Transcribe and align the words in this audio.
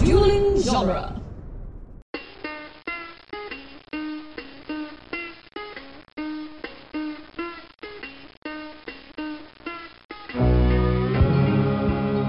Dueling 0.00 0.60
genre. 0.60 1.20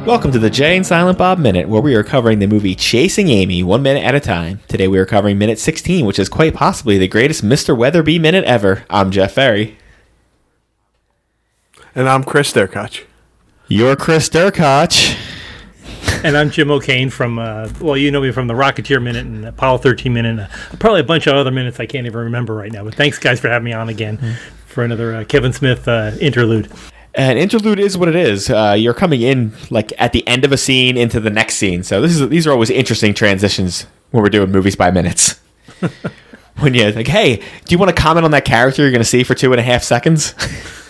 Welcome 0.06 0.32
to 0.32 0.38
the 0.38 0.52
Jay 0.52 0.78
and 0.78 0.86
Silent 0.86 1.18
Bob 1.18 1.40
Minute, 1.40 1.68
where 1.68 1.82
we 1.82 1.96
are 1.96 2.04
covering 2.04 2.38
the 2.38 2.46
movie 2.46 2.76
Chasing 2.76 3.30
Amy 3.30 3.64
one 3.64 3.82
minute 3.82 4.04
at 4.04 4.14
a 4.14 4.20
time. 4.20 4.60
Today 4.68 4.88
we 4.88 5.00
are 5.00 5.08
covering 5.08 5.40
minute 5.40 5.58
16, 5.58 6.06
which 6.06 6.20
is 6.20 6.30
quite 6.30 6.54
possibly 6.54 7.00
the 7.00 7.08
greatest 7.08 7.44
Mr. 7.44 7.76
Weatherby 7.76 8.20
minute 8.20 8.44
ever. 8.44 8.86
I'm 8.92 9.10
Jeff 9.10 9.32
Ferry. 9.32 9.80
And 11.96 12.08
I'm 12.08 12.24
Chris 12.24 12.54
Derkach. 12.54 13.06
You're 13.68 13.96
Chris 13.96 14.30
Derkach. 14.30 15.18
And 16.24 16.38
I'm 16.38 16.52
Jim 16.52 16.70
O'Kane 16.70 17.10
from, 17.10 17.40
uh, 17.40 17.68
well, 17.82 17.98
you 17.98 18.12
know 18.12 18.22
me 18.22 18.32
from 18.32 18.46
the 18.46 18.54
Rocketeer 18.54 19.02
Minute 19.02 19.26
and 19.26 19.44
Apollo 19.44 19.80
13 19.80 20.14
Minute, 20.14 20.30
and 20.30 20.40
uh, 20.42 20.48
probably 20.78 21.00
a 21.00 21.04
bunch 21.04 21.26
of 21.26 21.34
other 21.36 21.50
minutes 21.50 21.80
I 21.80 21.88
can't 21.88 22.06
even 22.06 22.20
remember 22.20 22.54
right 22.54 22.72
now. 22.72 22.84
But 22.84 22.94
thanks, 22.94 23.18
guys, 23.18 23.40
for 23.40 23.50
having 23.50 23.66
me 23.66 23.74
on 23.74 23.90
again 23.90 24.38
for 24.68 24.84
another 24.84 25.16
uh, 25.16 25.24
Kevin 25.24 25.52
Smith 25.52 25.88
uh, 25.88 26.12
interlude. 26.22 26.72
And 27.16 27.40
interlude 27.40 27.80
is 27.80 27.98
what 27.98 28.08
it 28.08 28.16
is. 28.16 28.52
Uh, 28.52 28.76
you're 28.78 28.94
coming 28.94 29.24
in 29.24 29.54
like 29.72 29.92
at 29.98 30.12
the 30.12 30.28
end 30.28 30.46
of 30.46 30.52
a 30.52 30.58
scene 30.58 30.96
into 30.96 31.20
the 31.20 31.32
next 31.32 31.56
scene. 31.56 31.82
So 31.82 32.02
this 32.02 32.20
is 32.20 32.30
these 32.30 32.46
are 32.46 32.52
always 32.52 32.70
interesting 32.70 33.16
transitions 33.16 33.88
when 34.12 34.22
we're 34.22 34.30
doing 34.30 34.52
movies 34.52 34.76
by 34.76 34.92
minutes. 34.92 35.40
when 36.60 36.76
you're 36.76 36.92
like, 36.92 37.08
hey, 37.08 37.38
do 37.38 37.44
you 37.70 37.80
want 37.80 37.96
to 37.96 38.00
comment 38.00 38.26
on 38.26 38.32
that 38.32 38.46
character 38.46 38.84
you're 38.84 38.92
going 38.92 39.02
to 39.02 39.06
see 39.06 39.24
for 39.24 39.34
two 39.34 39.52
and 39.54 39.60
a 39.60 39.64
half 39.64 39.82
seconds? 39.82 40.36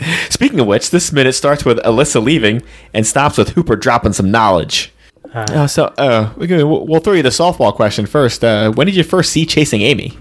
Speaking 0.30 0.60
of 0.60 0.66
which, 0.66 0.90
this 0.90 1.12
minute 1.12 1.34
starts 1.34 1.64
with 1.64 1.78
Alyssa 1.78 2.22
leaving 2.22 2.62
and 2.94 3.06
stops 3.06 3.38
with 3.38 3.50
Hooper 3.50 3.76
dropping 3.76 4.12
some 4.12 4.30
knowledge. 4.30 4.92
Uh, 5.32 5.66
so 5.66 5.84
uh, 5.96 6.32
gonna, 6.34 6.66
we'll 6.66 6.86
we'll 6.86 7.00
throw 7.00 7.12
you 7.12 7.22
the 7.22 7.28
softball 7.28 7.74
question 7.74 8.06
first. 8.06 8.42
Uh, 8.42 8.72
when 8.72 8.86
did 8.86 8.96
you 8.96 9.04
first 9.04 9.30
see 9.30 9.46
Chasing 9.46 9.82
Amy? 9.82 10.18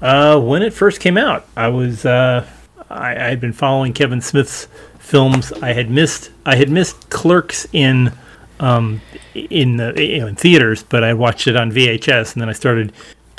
Uh, 0.00 0.38
when 0.40 0.62
it 0.62 0.72
first 0.74 1.00
came 1.00 1.16
out, 1.16 1.46
I 1.56 1.68
was 1.68 2.04
uh, 2.04 2.46
I, 2.90 3.12
I 3.12 3.28
had 3.28 3.40
been 3.40 3.52
following 3.52 3.92
Kevin 3.92 4.20
Smith's 4.20 4.68
films. 4.98 5.52
I 5.52 5.72
had 5.72 5.90
missed 5.90 6.30
I 6.44 6.56
had 6.56 6.68
missed 6.68 7.08
Clerks 7.08 7.66
in 7.72 8.12
um, 8.60 9.00
in 9.34 9.78
the 9.78 9.94
you 9.96 10.20
know, 10.20 10.26
in 10.26 10.36
theaters, 10.36 10.82
but 10.82 11.02
I 11.02 11.14
watched 11.14 11.46
it 11.46 11.56
on 11.56 11.72
VHS, 11.72 12.34
and 12.34 12.42
then 12.42 12.48
I 12.48 12.52
started 12.52 12.92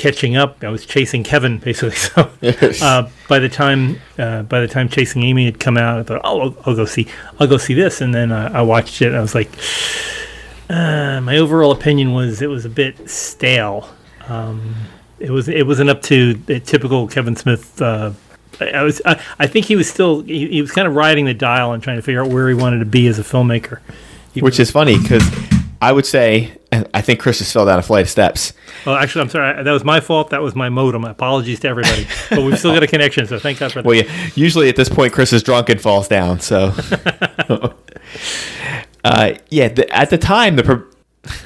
catching 0.03 0.35
up. 0.35 0.61
I 0.63 0.69
was 0.69 0.85
chasing 0.85 1.23
Kevin 1.23 1.57
basically. 1.59 1.95
So 2.43 2.85
uh, 2.85 3.09
by 3.29 3.39
the 3.39 3.47
time 3.47 4.01
uh, 4.19 4.43
by 4.43 4.59
the 4.59 4.67
time 4.67 4.89
Chasing 4.89 5.23
Amy 5.23 5.45
had 5.45 5.59
come 5.59 5.77
out, 5.77 5.99
I 5.99 6.03
thought, 6.03 6.21
oh, 6.23 6.41
I'll, 6.41 6.57
I'll 6.65 6.75
go 6.75 6.85
see 6.85 7.07
I'll 7.39 7.47
go 7.47 7.57
see 7.57 7.73
this, 7.73 8.01
and 8.01 8.13
then 8.13 8.31
uh, 8.31 8.51
I 8.53 8.61
watched 8.61 9.01
it. 9.01 9.07
and 9.07 9.15
I 9.15 9.21
was 9.21 9.33
like, 9.33 9.49
uh, 10.69 11.21
my 11.21 11.37
overall 11.37 11.71
opinion 11.71 12.13
was 12.13 12.41
it 12.41 12.49
was 12.49 12.65
a 12.65 12.69
bit 12.69 13.09
stale. 13.09 13.89
Um, 14.27 14.75
it 15.19 15.31
was 15.31 15.47
it 15.47 15.65
wasn't 15.65 15.89
up 15.89 16.01
to 16.03 16.33
the 16.33 16.59
typical 16.59 17.07
Kevin 17.07 17.35
Smith. 17.35 17.81
Uh, 17.81 18.11
I, 18.59 18.83
was 18.83 19.01
I, 19.05 19.23
I 19.39 19.47
think 19.47 19.65
he 19.65 19.75
was 19.75 19.89
still 19.89 20.21
he, 20.21 20.47
he 20.49 20.61
was 20.61 20.71
kind 20.71 20.87
of 20.87 20.95
riding 20.95 21.25
the 21.25 21.33
dial 21.33 21.71
and 21.71 21.81
trying 21.81 21.97
to 21.97 22.01
figure 22.01 22.21
out 22.21 22.29
where 22.29 22.49
he 22.49 22.55
wanted 22.55 22.79
to 22.79 22.85
be 22.85 23.07
as 23.07 23.19
a 23.19 23.23
filmmaker. 23.23 23.79
Which 24.39 24.59
is 24.59 24.69
funny 24.71 24.99
because 24.99 25.23
I 25.81 25.91
would 25.91 26.05
say 26.05 26.57
I 26.93 27.01
think 27.01 27.19
Chris 27.19 27.37
just 27.39 27.53
fell 27.53 27.65
down 27.65 27.79
a 27.79 27.81
flight 27.81 28.03
of 28.03 28.09
steps. 28.09 28.53
Well, 28.85 28.95
actually, 28.95 29.21
I'm 29.23 29.29
sorry. 29.29 29.63
That 29.63 29.71
was 29.71 29.83
my 29.83 29.99
fault. 29.99 30.29
That 30.31 30.41
was 30.41 30.55
my 30.55 30.69
modem. 30.69 31.03
Apologies 31.05 31.59
to 31.61 31.67
everybody. 31.67 32.07
but 32.29 32.41
we've 32.43 32.57
still 32.57 32.73
got 32.73 32.83
a 32.83 32.87
connection, 32.87 33.27
so 33.27 33.39
thank 33.39 33.59
God 33.59 33.71
for 33.71 33.81
that. 33.81 33.87
Well, 33.87 33.95
yeah, 33.95 34.29
usually 34.35 34.69
at 34.69 34.75
this 34.75 34.89
point, 34.89 35.13
Chris 35.13 35.33
is 35.33 35.43
drunk 35.43 35.69
and 35.69 35.79
falls 35.81 36.07
down. 36.07 36.39
So, 36.39 36.73
uh, 39.03 39.33
yeah, 39.49 39.67
the, 39.69 39.89
at 39.95 40.09
the 40.09 40.17
time, 40.17 40.55
the 40.55 40.63
pre- 40.63 40.83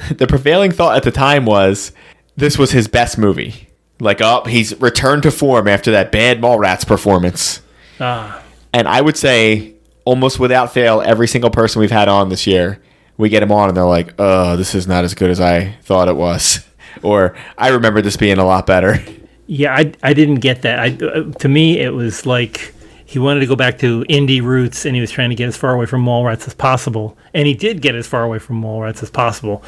the 0.16 0.28
prevailing 0.28 0.72
thought 0.72 0.98
at 0.98 1.04
the 1.04 1.12
time 1.12 1.46
was 1.46 1.92
this 2.36 2.58
was 2.58 2.72
his 2.72 2.88
best 2.88 3.18
movie. 3.18 3.70
Like, 4.00 4.22
oh, 4.22 4.44
he's 4.46 4.80
returned 4.80 5.24
to 5.24 5.32
form 5.32 5.68
after 5.68 5.92
that 5.92 6.12
bad 6.12 6.40
Mallrats 6.40 6.86
performance. 6.86 7.62
Ah, 8.00 8.44
And 8.74 8.88
I 8.88 9.02
would 9.02 9.18
say, 9.18 9.74
almost 10.06 10.40
without 10.40 10.72
fail, 10.72 11.02
every 11.02 11.28
single 11.28 11.50
person 11.50 11.80
we've 11.80 11.90
had 11.92 12.08
on 12.08 12.30
this 12.30 12.46
year, 12.46 12.80
we 13.18 13.30
get 13.30 13.42
them 13.42 13.52
on 13.52 13.70
and 13.70 13.78
they're 13.78 13.86
like, 13.86 14.14
oh, 14.20 14.56
this 14.56 14.76
is 14.76 14.88
not 14.88 15.04
as 15.04 15.14
good 15.14 15.30
as 15.30 15.40
I 15.40 15.74
thought 15.84 16.08
it 16.08 16.16
was. 16.16 16.64
Or 17.04 17.36
I 17.60 17.68
remember 17.70 18.02
this 18.02 18.18
being 18.18 18.40
a 18.40 18.46
lot 18.46 18.66
better. 18.66 19.00
yeah, 19.46 19.76
I, 19.76 19.94
I 20.02 20.14
didn't 20.14 20.36
get 20.40 20.64
that. 20.64 20.80
I, 20.80 21.06
uh, 21.06 21.32
to 21.34 21.48
me, 21.48 21.78
it 21.78 21.94
was 21.94 22.26
like 22.26 22.74
he 23.06 23.20
wanted 23.20 23.42
to 23.42 23.46
go 23.46 23.56
back 23.56 23.78
to 23.80 24.04
indie 24.10 24.42
roots, 24.42 24.84
and 24.84 24.96
he 24.96 25.02
was 25.02 25.12
trying 25.12 25.30
to 25.30 25.36
get 25.36 25.48
as 25.48 25.56
far 25.56 25.74
away 25.76 25.86
from 25.86 26.04
Mallrats 26.04 26.48
as 26.48 26.56
possible, 26.56 27.16
and 27.36 27.46
he 27.46 27.54
did 27.54 27.82
get 27.84 27.94
as 27.94 28.08
far 28.08 28.24
away 28.24 28.40
from 28.40 28.62
Mallrats 28.62 29.04
as 29.04 29.12
possible. 29.12 29.64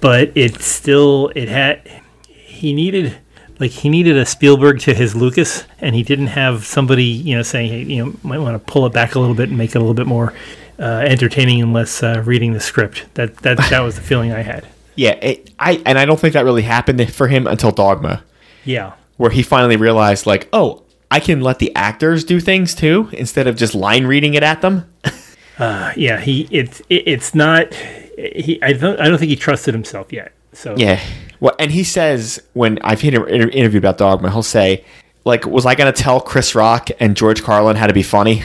But 0.00 0.30
it 0.36 0.60
still, 0.62 1.32
it 1.34 1.48
had, 1.48 1.86
he 2.28 2.72
needed, 2.72 3.18
like 3.58 3.72
he 3.72 3.88
needed 3.88 4.16
a 4.16 4.24
Spielberg 4.24 4.78
to 4.80 4.94
his 4.94 5.16
Lucas, 5.16 5.64
and 5.80 5.96
he 5.96 6.04
didn't 6.04 6.28
have 6.28 6.64
somebody, 6.64 7.04
you 7.04 7.36
know, 7.36 7.42
saying, 7.42 7.70
hey, 7.70 7.82
you 7.82 8.04
know, 8.04 8.14
might 8.22 8.38
want 8.38 8.54
to 8.54 8.72
pull 8.72 8.86
it 8.86 8.92
back 8.92 9.16
a 9.16 9.18
little 9.18 9.34
bit 9.34 9.48
and 9.48 9.58
make 9.58 9.70
it 9.70 9.76
a 9.76 9.80
little 9.80 9.94
bit 9.94 10.06
more 10.06 10.32
entertaining 10.78 11.62
unless 11.62 12.02
uh, 12.02 12.22
reading 12.24 12.52
the 12.52 12.60
script. 12.60 13.06
That 13.14 13.36
that 13.38 13.56
that 13.70 13.80
was 13.80 13.96
the 13.96 14.02
feeling 14.02 14.32
I 14.32 14.42
had. 14.42 14.66
Yeah, 14.96 15.12
it, 15.12 15.50
I 15.58 15.80
and 15.86 15.98
I 15.98 16.04
don't 16.04 16.18
think 16.20 16.34
that 16.34 16.44
really 16.44 16.62
happened 16.62 17.12
for 17.12 17.28
him 17.28 17.46
until 17.46 17.70
Dogma. 17.70 18.24
Yeah. 18.64 18.92
where 19.16 19.30
he 19.30 19.42
finally 19.42 19.76
realized 19.76 20.24
like 20.24 20.48
oh 20.52 20.84
i 21.10 21.18
can 21.18 21.40
let 21.40 21.58
the 21.58 21.74
actors 21.74 22.22
do 22.22 22.38
things 22.38 22.76
too 22.76 23.08
instead 23.12 23.48
of 23.48 23.56
just 23.56 23.74
line 23.74 24.06
reading 24.06 24.34
it 24.34 24.42
at 24.44 24.60
them 24.60 24.92
Uh, 25.58 25.92
yeah, 25.96 26.18
he 26.20 26.48
it's 26.50 26.80
it, 26.88 27.02
it's 27.06 27.34
not 27.34 27.72
he 27.74 28.58
I 28.62 28.72
don't 28.72 28.98
I 29.00 29.08
don't 29.08 29.18
think 29.18 29.28
he 29.30 29.36
trusted 29.36 29.74
himself 29.74 30.12
yet. 30.12 30.32
So 30.54 30.74
yeah 30.76 31.00
well 31.40 31.54
and 31.58 31.70
he 31.70 31.82
says 31.84 32.40
when 32.54 32.78
i've 32.82 33.00
hit 33.00 33.14
an 33.14 33.28
inter- 33.28 33.48
interview 33.48 33.78
about 33.78 33.98
dogma 33.98 34.30
he'll 34.30 34.42
say 34.42 34.84
like 35.24 35.44
was 35.44 35.66
i 35.66 35.74
going 35.74 35.92
to 35.92 36.02
tell 36.02 36.20
chris 36.20 36.54
rock 36.54 36.88
and 37.00 37.16
george 37.16 37.42
carlin 37.42 37.74
how 37.76 37.86
to 37.86 37.92
be 37.92 38.02
funny 38.02 38.42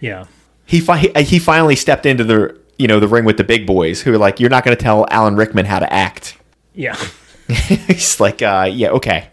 yeah. 0.00 0.26
He, 0.66 0.80
fi- 0.80 1.12
he 1.22 1.38
finally 1.38 1.76
stepped 1.76 2.04
into 2.06 2.24
the 2.24 2.58
you 2.78 2.86
know 2.86 3.00
the 3.00 3.08
ring 3.08 3.24
with 3.24 3.36
the 3.38 3.44
big 3.44 3.66
boys 3.66 4.02
who 4.02 4.12
are 4.12 4.18
like 4.18 4.38
you're 4.40 4.50
not 4.50 4.64
going 4.64 4.76
to 4.76 4.82
tell 4.82 5.06
alan 5.10 5.34
rickman 5.36 5.64
how 5.64 5.78
to 5.78 5.90
act 5.92 6.36
Yeah. 6.74 6.94
he's 7.48 8.20
like 8.20 8.42
uh 8.42 8.68
yeah 8.70 8.88
okay 8.90 9.28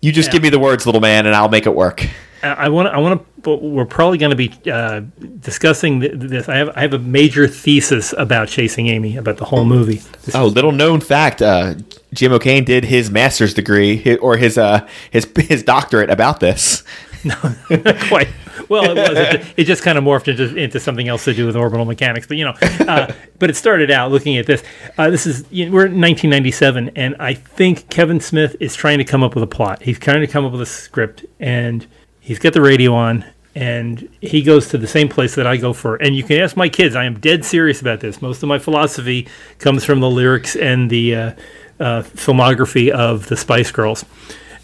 you 0.00 0.12
just 0.12 0.28
Yeah. 0.28 0.32
give 0.34 0.42
me 0.44 0.48
the 0.50 0.58
words 0.60 0.86
little 0.86 1.00
man 1.00 1.26
and 1.26 1.34
i'll 1.34 1.48
make 1.48 1.66
it 1.66 1.74
work 1.74 2.06
I 2.40 2.68
want 2.68 2.86
I 2.86 2.98
want 2.98 3.20
to 3.42 3.50
we're 3.56 3.84
probably 3.84 4.16
going 4.16 4.30
to 4.30 4.36
be 4.36 4.52
uh, 4.70 5.00
discussing 5.40 5.98
this. 5.98 6.48
I 6.48 6.54
have 6.58 6.70
I 6.76 6.82
have 6.82 6.92
a 6.94 6.98
major 7.00 7.48
thesis 7.48 8.14
about 8.16 8.46
Chasing 8.46 8.86
Amy 8.86 9.16
about 9.16 9.38
the 9.38 9.44
whole 9.44 9.64
movie. 9.64 10.00
This 10.22 10.36
Oh, 10.36 10.46
little 10.46 10.70
known 10.70 11.00
fact: 11.00 11.42
uh, 11.42 11.74
Jim 12.14 12.30
O'Kane 12.32 12.62
did 12.64 12.84
his 12.84 13.10
master's 13.10 13.54
degree 13.54 14.16
or 14.18 14.36
his 14.36 14.56
uh, 14.56 14.86
his 15.10 15.28
his 15.36 15.64
doctorate 15.64 16.10
about 16.10 16.38
this. 16.38 16.84
No, 17.24 17.34
quite 18.08 18.28
well 18.68 18.84
it 18.84 18.96
was. 18.96 19.18
It, 19.18 19.40
ju- 19.40 19.48
it 19.56 19.64
just 19.64 19.82
kind 19.82 19.98
of 19.98 20.04
morphed 20.04 20.28
into, 20.28 20.54
into 20.56 20.80
something 20.80 21.08
else 21.08 21.24
to 21.24 21.34
do 21.34 21.46
with 21.46 21.56
orbital 21.56 21.84
mechanics 21.84 22.26
but 22.26 22.36
you 22.36 22.44
know 22.44 22.54
uh, 22.60 23.12
but 23.38 23.50
it 23.50 23.56
started 23.56 23.90
out 23.90 24.10
looking 24.10 24.36
at 24.36 24.46
this. 24.46 24.62
Uh, 24.96 25.10
this 25.10 25.26
is 25.26 25.44
you 25.50 25.66
know, 25.66 25.72
we're 25.72 25.86
in 25.86 26.00
1997 26.00 26.90
and 26.96 27.16
i 27.18 27.34
think 27.34 27.88
kevin 27.88 28.20
smith 28.20 28.56
is 28.60 28.74
trying 28.74 28.98
to 28.98 29.04
come 29.04 29.22
up 29.22 29.34
with 29.34 29.44
a 29.44 29.48
plot. 29.48 29.82
He's 29.82 29.98
trying 29.98 30.20
to 30.20 30.26
come 30.26 30.44
up 30.44 30.52
with 30.52 30.62
a 30.62 30.66
script 30.66 31.24
and 31.40 31.86
he's 32.20 32.38
got 32.38 32.52
the 32.52 32.60
radio 32.60 32.94
on 32.94 33.24
and 33.54 34.08
he 34.20 34.42
goes 34.42 34.68
to 34.68 34.78
the 34.78 34.86
same 34.86 35.08
place 35.08 35.34
that 35.34 35.46
i 35.46 35.56
go 35.56 35.72
for. 35.72 35.96
And 35.96 36.14
you 36.14 36.22
can 36.22 36.38
ask 36.38 36.56
my 36.56 36.68
kids 36.68 36.94
i 36.94 37.04
am 37.04 37.18
dead 37.18 37.44
serious 37.44 37.80
about 37.80 38.00
this. 38.00 38.20
Most 38.22 38.42
of 38.42 38.48
my 38.48 38.58
philosophy 38.58 39.28
comes 39.58 39.84
from 39.84 40.00
the 40.00 40.10
lyrics 40.10 40.56
and 40.56 40.90
the 40.90 41.14
uh, 41.14 41.32
uh, 41.80 42.02
filmography 42.02 42.90
of 42.90 43.28
the 43.28 43.36
spice 43.36 43.70
girls 43.70 44.04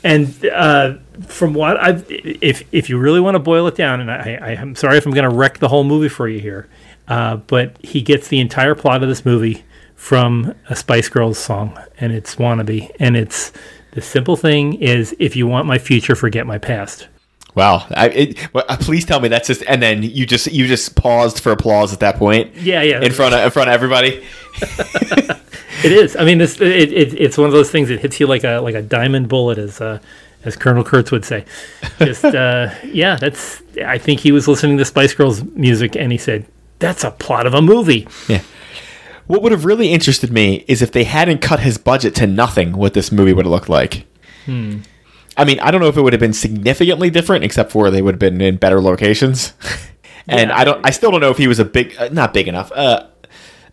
and 0.05 0.47
uh, 0.47 0.99
from 1.27 1.55
what 1.55 1.81
I've, 1.81 2.07
if 2.09 2.63
if 2.71 2.89
you 2.89 2.99
really 2.99 3.21
want 3.21 3.37
to 3.37 3.39
boil 3.39 3.67
it 3.67 3.75
down, 3.75 4.01
and 4.01 4.11
I, 4.11 4.39
I 4.41 4.51
am 4.53 4.77
sorry 4.77 4.99
if 4.99 5.07
I'm 5.07 5.13
going 5.13 5.29
to 5.29 5.35
wreck 5.35 5.59
the 5.59 5.69
whole 5.69 5.83
movie 5.83 6.11
for 6.11 6.29
you 6.29 6.39
here, 6.39 6.69
uh, 7.09 7.37
but 7.37 7.77
he 7.83 8.03
gets 8.03 8.29
the 8.29 8.39
entire 8.39 8.75
plot 8.75 9.03
of 9.03 9.09
this 9.09 9.25
movie 9.25 9.65
from 9.97 10.55
a 10.69 10.77
Spice 10.77 11.09
Girls 11.09 11.39
song, 11.39 11.79
and 11.99 12.13
it's 12.13 12.37
"Wannabe," 12.37 12.91
and 13.01 13.17
it's 13.17 13.51
the 13.93 14.03
simple 14.03 14.37
thing 14.37 14.75
is, 14.75 15.17
if 15.19 15.35
you 15.37 15.47
want 15.47 15.67
my 15.67 15.79
future, 15.79 16.15
forget 16.15 16.47
my 16.47 16.59
past. 16.59 17.09
Wow! 17.55 17.87
I, 17.91 18.09
it, 18.09 18.55
well, 18.55 18.65
uh, 18.69 18.77
please 18.79 19.07
tell 19.07 19.21
me 19.21 19.29
that's 19.29 19.47
just, 19.47 19.63
and 19.67 19.83
then 19.83 20.03
you 20.03 20.27
just 20.27 20.53
you 20.53 20.67
just 20.67 20.97
paused 20.97 21.41
for 21.41 21.51
applause 21.51 21.95
at 21.95 22.01
that 22.01 22.17
point. 22.17 22.55
Yeah, 22.57 22.83
yeah. 22.83 23.01
In 23.01 23.13
front 23.13 23.35
of 23.35 23.43
in 23.43 23.51
front 23.51 23.71
of 23.71 23.75
everybody. 23.75 24.23
It 25.85 25.93
is. 25.93 26.17
I 26.17 26.25
mean, 26.25 26.39
this 26.39 26.61
it, 26.61 26.93
it, 26.93 27.15
it's 27.21 27.37
one 27.37 27.47
of 27.47 27.53
those 27.53 27.71
things 27.71 27.89
that 27.89 28.01
hits 28.01 28.19
you 28.19 28.27
like 28.27 28.45
a 28.45 28.59
like 28.61 28.75
a 28.75 28.83
diamond 28.83 29.29
bullet, 29.29 29.59
as 29.59 29.81
uh, 29.81 29.99
as 30.45 30.57
Colonel 30.57 30.83
Kurtz 30.85 31.11
would 31.11 31.25
say. 31.25 31.45
Just 31.99 32.25
uh, 32.25 32.71
yeah, 32.85 33.17
that's. 33.17 33.63
I 33.85 33.99
think 33.99 34.21
he 34.21 34.33
was 34.33 34.49
listening 34.49 34.79
to 34.79 34.85
Spice 34.85 35.15
Girls 35.15 35.43
music, 35.43 35.95
and 35.97 36.11
he 36.11 36.19
said, 36.19 36.47
"That's 36.79 37.05
a 37.05 37.11
plot 37.11 37.47
of 37.47 37.55
a 37.55 37.63
movie." 37.63 38.09
Yeah. 38.29 38.43
What 39.27 39.43
would 39.43 39.53
have 39.53 39.65
really 39.65 39.91
interested 39.91 40.31
me 40.31 40.65
is 40.69 40.83
if 40.83 40.93
they 40.93 41.05
hadn't 41.05 41.39
cut 41.41 41.61
his 41.61 41.79
budget 41.79 42.15
to 42.17 42.27
nothing, 42.27 42.73
what 42.77 42.93
this 42.93 43.11
movie 43.11 43.33
would 43.33 43.47
have 43.47 43.53
looked 43.53 43.71
like. 43.71 44.07
I 45.37 45.45
mean, 45.45 45.59
I 45.61 45.71
don't 45.71 45.81
know 45.81 45.89
if 45.89 45.97
it 45.97 46.03
would 46.03 46.13
have 46.13 46.21
been 46.21 46.35
significantly 46.35 47.09
different, 47.11 47.43
except 47.45 47.73
for 47.73 47.91
they 47.91 48.03
would 48.03 48.15
have 48.15 48.19
been 48.21 48.41
in 48.43 48.57
better 48.57 48.81
locations. 48.83 49.55
and 50.29 50.51
Yeah. 50.51 50.59
I 50.59 50.65
don't, 50.65 50.87
I 50.87 50.91
still 50.91 51.11
don't 51.11 51.21
know 51.21 51.31
if 51.31 51.39
he 51.39 51.49
was 51.49 51.59
a 51.59 51.65
big, 51.65 51.95
uh, 51.99 52.09
not 52.13 52.35
big 52.35 52.47
enough, 52.49 52.71
uh, 52.73 53.07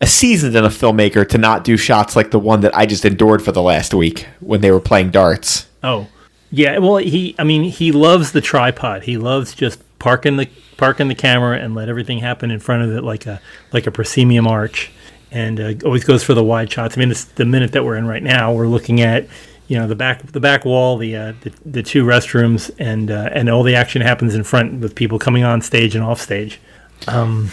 a 0.01 0.07
seasoned 0.07 0.55
enough 0.55 0.73
filmmaker 0.73 1.27
to 1.29 1.37
not 1.37 1.63
do 1.63 1.77
shots 1.77 2.15
like 2.15 2.31
the 2.31 2.39
one 2.39 2.61
that 2.61 2.75
I 2.75 2.85
just 2.87 3.05
endured 3.05 3.43
for 3.43 3.51
the 3.51 3.61
last 3.61 3.93
week 3.93 4.27
when 4.39 4.61
they 4.61 4.71
were 4.71 4.79
playing 4.79 5.11
darts. 5.11 5.67
Oh, 5.83 6.07
yeah. 6.51 6.79
Well, 6.79 6.97
he. 6.97 7.35
I 7.37 7.43
mean, 7.43 7.63
he 7.63 7.91
loves 7.91 8.31
the 8.31 8.41
tripod. 8.41 9.03
He 9.03 9.17
loves 9.17 9.53
just 9.53 9.81
parking 9.99 10.37
the 10.37 10.49
parking 10.77 11.07
the 11.07 11.15
camera 11.15 11.59
and 11.59 11.75
let 11.75 11.87
everything 11.87 12.17
happen 12.17 12.49
in 12.49 12.59
front 12.59 12.83
of 12.83 12.97
it 12.97 13.03
like 13.03 13.27
a 13.27 13.39
like 13.71 13.85
a 13.87 13.91
proscenium 13.91 14.47
arch, 14.47 14.91
and 15.31 15.59
uh, 15.59 15.73
always 15.85 16.03
goes 16.03 16.23
for 16.23 16.33
the 16.33 16.43
wide 16.43 16.71
shots. 16.71 16.97
I 16.97 16.99
mean, 16.99 17.09
this, 17.09 17.23
the 17.23 17.45
minute 17.45 17.71
that 17.73 17.85
we're 17.85 17.95
in 17.95 18.07
right 18.07 18.23
now, 18.23 18.51
we're 18.51 18.67
looking 18.67 19.01
at 19.01 19.27
you 19.67 19.77
know 19.77 19.87
the 19.87 19.95
back 19.95 20.23
the 20.23 20.39
back 20.39 20.65
wall, 20.65 20.97
the 20.97 21.15
uh, 21.15 21.33
the, 21.41 21.53
the 21.65 21.83
two 21.83 22.03
restrooms, 22.03 22.71
and 22.79 23.11
uh, 23.11 23.29
and 23.31 23.49
all 23.49 23.63
the 23.63 23.75
action 23.75 24.01
happens 24.01 24.33
in 24.33 24.43
front 24.43 24.81
with 24.81 24.95
people 24.95 25.19
coming 25.19 25.43
on 25.43 25.61
stage 25.61 25.95
and 25.95 26.03
off 26.03 26.19
stage. 26.19 26.59
Um, 27.07 27.49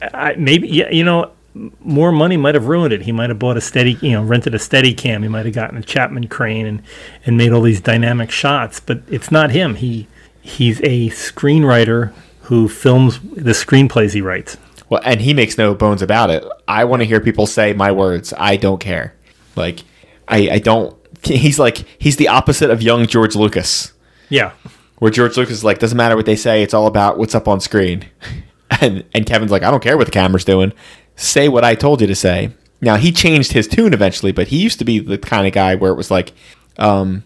I, 0.00 0.34
maybe 0.36 0.68
yeah, 0.68 0.90
you 0.90 1.04
know 1.04 1.32
more 1.80 2.12
money 2.12 2.36
might 2.36 2.54
have 2.54 2.66
ruined 2.66 2.92
it. 2.92 3.02
He 3.02 3.12
might 3.12 3.28
have 3.30 3.38
bought 3.38 3.56
a 3.56 3.60
steady, 3.60 3.92
you 4.00 4.12
know, 4.12 4.22
rented 4.22 4.54
a 4.54 4.58
steady 4.58 4.94
cam. 4.94 5.22
He 5.22 5.28
might 5.28 5.44
have 5.46 5.54
gotten 5.54 5.76
a 5.76 5.82
Chapman 5.82 6.28
crane 6.28 6.66
and, 6.66 6.82
and 7.26 7.36
made 7.36 7.52
all 7.52 7.62
these 7.62 7.80
dynamic 7.80 8.30
shots, 8.30 8.80
but 8.80 9.02
it's 9.08 9.30
not 9.30 9.50
him. 9.50 9.74
He 9.74 10.06
he's 10.40 10.80
a 10.80 11.08
screenwriter 11.10 12.12
who 12.42 12.68
films 12.68 13.20
the 13.20 13.52
screenplays 13.52 14.12
he 14.14 14.20
writes. 14.20 14.56
Well, 14.88 15.02
and 15.04 15.20
he 15.20 15.34
makes 15.34 15.56
no 15.58 15.74
bones 15.74 16.02
about 16.02 16.30
it. 16.30 16.44
I 16.66 16.84
want 16.84 17.00
to 17.02 17.06
hear 17.06 17.20
people 17.20 17.46
say 17.46 17.72
my 17.72 17.92
words. 17.92 18.32
I 18.36 18.56
don't 18.56 18.80
care. 18.80 19.14
Like, 19.54 19.80
I, 20.26 20.50
I 20.50 20.58
don't. 20.58 20.96
He's 21.24 21.58
like 21.58 21.84
he's 21.98 22.16
the 22.16 22.28
opposite 22.28 22.70
of 22.70 22.82
young 22.82 23.06
George 23.06 23.36
Lucas, 23.36 23.92
Yeah. 24.30 24.52
where 24.98 25.10
George 25.10 25.36
Lucas 25.36 25.58
is 25.58 25.64
like 25.64 25.78
doesn't 25.78 25.96
matter 25.98 26.16
what 26.16 26.26
they 26.26 26.36
say. 26.36 26.62
It's 26.62 26.72
all 26.74 26.86
about 26.86 27.18
what's 27.18 27.34
up 27.34 27.48
on 27.48 27.60
screen. 27.60 28.06
And 28.80 29.04
and 29.12 29.26
Kevin's 29.26 29.50
like 29.50 29.64
I 29.64 29.70
don't 29.72 29.82
care 29.82 29.98
what 29.98 30.06
the 30.06 30.12
camera's 30.12 30.44
doing. 30.44 30.72
Say 31.16 31.48
what 31.48 31.64
I 31.64 31.74
told 31.74 32.00
you 32.00 32.06
to 32.06 32.14
say. 32.14 32.50
Now 32.80 32.96
he 32.96 33.12
changed 33.12 33.52
his 33.52 33.68
tune 33.68 33.92
eventually, 33.92 34.32
but 34.32 34.48
he 34.48 34.58
used 34.58 34.78
to 34.78 34.84
be 34.84 34.98
the 34.98 35.18
kind 35.18 35.46
of 35.46 35.52
guy 35.52 35.74
where 35.74 35.90
it 35.92 35.96
was 35.96 36.10
like, 36.10 36.32
um, 36.78 37.24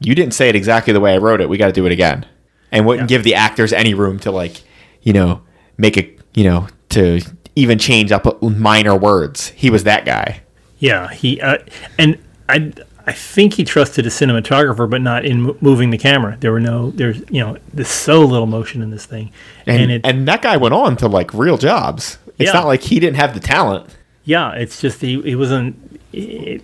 you 0.00 0.14
didn't 0.14 0.34
say 0.34 0.48
it 0.48 0.56
exactly 0.56 0.92
the 0.92 1.00
way 1.00 1.14
I 1.14 1.18
wrote 1.18 1.40
it. 1.40 1.48
We 1.48 1.56
got 1.56 1.66
to 1.68 1.72
do 1.72 1.86
it 1.86 1.92
again, 1.92 2.26
and 2.72 2.84
wouldn't 2.86 3.08
Yeah. 3.10 3.16
give 3.16 3.24
the 3.24 3.34
actors 3.34 3.72
any 3.72 3.94
room 3.94 4.18
to 4.20 4.30
like, 4.30 4.62
you 5.02 5.12
know, 5.12 5.42
make 5.76 5.96
it, 5.96 6.18
you 6.34 6.44
know, 6.44 6.66
to 6.90 7.20
even 7.54 7.78
change 7.78 8.10
up 8.12 8.42
minor 8.42 8.94
words. 8.96 9.48
He 9.50 9.70
was 9.70 9.84
that 9.84 10.04
guy. 10.04 10.40
Yeah. 10.78 11.08
He 11.12 11.40
uh, 11.40 11.58
and 11.98 12.18
I 12.48 12.72
I 13.06 13.12
think 13.12 13.54
he 13.54 13.64
trusted 13.64 14.04
a 14.06 14.10
cinematographer, 14.10 14.88
but 14.88 15.00
not 15.00 15.24
in 15.24 15.42
mo- 15.42 15.56
moving 15.60 15.90
the 15.90 15.98
camera. 15.98 16.36
There 16.40 16.52
were 16.52 16.60
no 16.60 16.90
there's 16.90 17.18
you 17.30 17.40
know 17.40 17.56
there's 17.72 17.88
so 17.88 18.20
little 18.24 18.46
motion 18.46 18.82
in 18.82 18.90
this 18.90 19.06
thing, 19.06 19.30
And, 19.66 19.90
and, 19.90 20.06
and, 20.06 20.28
that 20.28 20.42
guy 20.42 20.56
went 20.56 20.74
on 20.74 20.96
to 20.98 21.08
like 21.08 21.32
real 21.34 21.56
jobs. 21.58 22.18
It's 22.38 22.48
Yeah. 22.48 22.52
not 22.60 22.66
like 22.66 22.82
he 22.82 23.00
didn't 23.00 23.16
have 23.16 23.34
the 23.34 23.40
talent. 23.40 23.94
yeah 24.24 24.52
it's 24.52 24.80
just 24.80 25.00
he 25.00 25.20
he 25.22 25.34
wasn't. 25.34 25.76
He, 26.10 26.58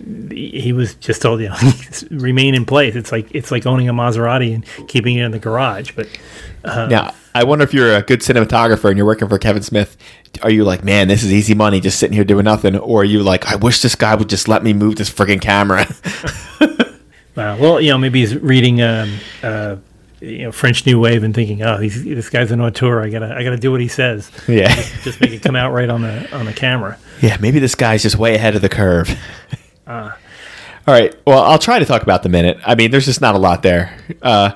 he 0.59 0.73
was 0.73 0.95
just 0.95 1.21
told, 1.21 1.39
you 1.39 1.49
know, 1.49 1.55
remain 2.11 2.55
in 2.55 2.65
place. 2.65 2.95
It's 2.95 3.11
like 3.11 3.27
it's 3.33 3.51
like 3.51 3.65
owning 3.67 3.87
a 3.87 3.93
Maserati 3.93 4.55
and 4.55 4.65
keeping 4.87 5.17
it 5.17 5.23
in 5.23 5.31
the 5.31 5.37
garage. 5.39 5.91
But 5.95 6.07
now, 6.65 7.13
I 7.35 7.43
wonder 7.43 7.63
if 7.63 7.71
you're 7.73 7.95
a 7.95 8.01
good 8.01 8.21
cinematographer 8.21 8.89
and 8.89 8.97
you're 8.97 9.05
working 9.05 9.29
for 9.29 9.37
Kevin 9.37 9.61
Smith. 9.61 9.97
Are 10.41 10.49
you 10.49 10.63
like, 10.63 10.83
man, 10.83 11.07
this 11.07 11.23
is 11.23 11.31
easy 11.31 11.53
money, 11.53 11.79
just 11.79 11.99
sitting 11.99 12.15
here 12.15 12.23
doing 12.25 12.45
nothing? 12.45 12.75
Or 12.75 13.01
are 13.01 13.05
you 13.05 13.21
like, 13.21 13.45
I 13.45 13.55
wish 13.55 13.83
this 13.83 13.93
guy 13.95 14.15
would 14.15 14.29
just 14.29 14.47
let 14.47 14.63
me 14.63 14.73
move 14.73 14.95
this 14.95 15.09
friggin' 15.11 15.41
camera? 15.41 15.85
Uh, 17.37 17.57
well, 17.59 17.81
you 17.81 17.91
know, 17.91 17.97
maybe 17.97 18.21
he's 18.21 18.33
reading 18.37 18.81
um, 18.81 19.11
uh, 19.43 19.75
you 20.25 20.43
know 20.43 20.51
French 20.51 20.85
New 20.85 20.99
Wave 20.99 21.23
and 21.23 21.33
thinking, 21.33 21.61
"Oh, 21.61 21.77
he's, 21.77 22.03
this 22.03 22.29
guy's 22.29 22.51
an 22.51 22.61
auteur. 22.61 23.01
I 23.01 23.09
gotta, 23.09 23.35
I 23.35 23.43
gotta 23.43 23.57
do 23.57 23.71
what 23.71 23.81
he 23.81 23.87
says. 23.87 24.31
yeah. 24.47 24.73
Just 25.03 25.21
make 25.21 25.31
it 25.31 25.41
come 25.41 25.55
out 25.55 25.71
right 25.71 25.89
on 25.89 26.01
the 26.01 26.35
on 26.35 26.45
the 26.45 26.53
camera." 26.53 26.97
Yeah, 27.21 27.37
maybe 27.39 27.59
this 27.59 27.75
guy's 27.75 28.01
just 28.01 28.17
way 28.17 28.35
ahead 28.35 28.55
of 28.55 28.61
the 28.61 28.69
curve. 28.69 29.09
All 29.87 30.93
right. 30.93 31.15
Well, 31.25 31.39
I'll 31.41 31.59
try 31.59 31.79
to 31.79 31.85
talk 31.85 32.03
about 32.03 32.23
the 32.23 32.29
minute. 32.29 32.59
I 32.65 32.75
mean, 32.75 32.91
there's 32.91 33.05
just 33.05 33.21
not 33.21 33.35
a 33.35 33.39
lot 33.39 33.63
there. 33.63 33.97
Uh, 34.21 34.51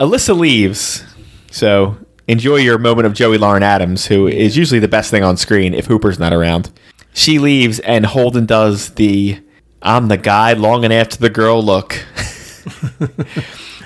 Alyssa 0.00 0.36
leaves, 0.36 1.04
so 1.50 1.96
enjoy 2.26 2.56
your 2.56 2.78
moment 2.78 3.06
of 3.06 3.12
Joey 3.14 3.38
Lauren 3.38 3.62
Adams, 3.62 4.06
who 4.06 4.26
is 4.26 4.56
usually 4.56 4.80
the 4.80 4.88
best 4.88 5.10
thing 5.10 5.22
on 5.22 5.36
screen 5.36 5.74
if 5.74 5.86
Hooper's 5.86 6.18
not 6.18 6.32
around. 6.32 6.70
She 7.12 7.38
leaves, 7.38 7.78
and 7.80 8.06
Holden 8.06 8.46
does 8.46 8.90
the 8.94 9.40
"I'm 9.82 10.08
the 10.08 10.16
guy 10.16 10.54
long 10.54 10.62
longing 10.82 10.92
after 10.92 11.16
the 11.18 11.30
girl" 11.30 11.62
look, 11.62 11.92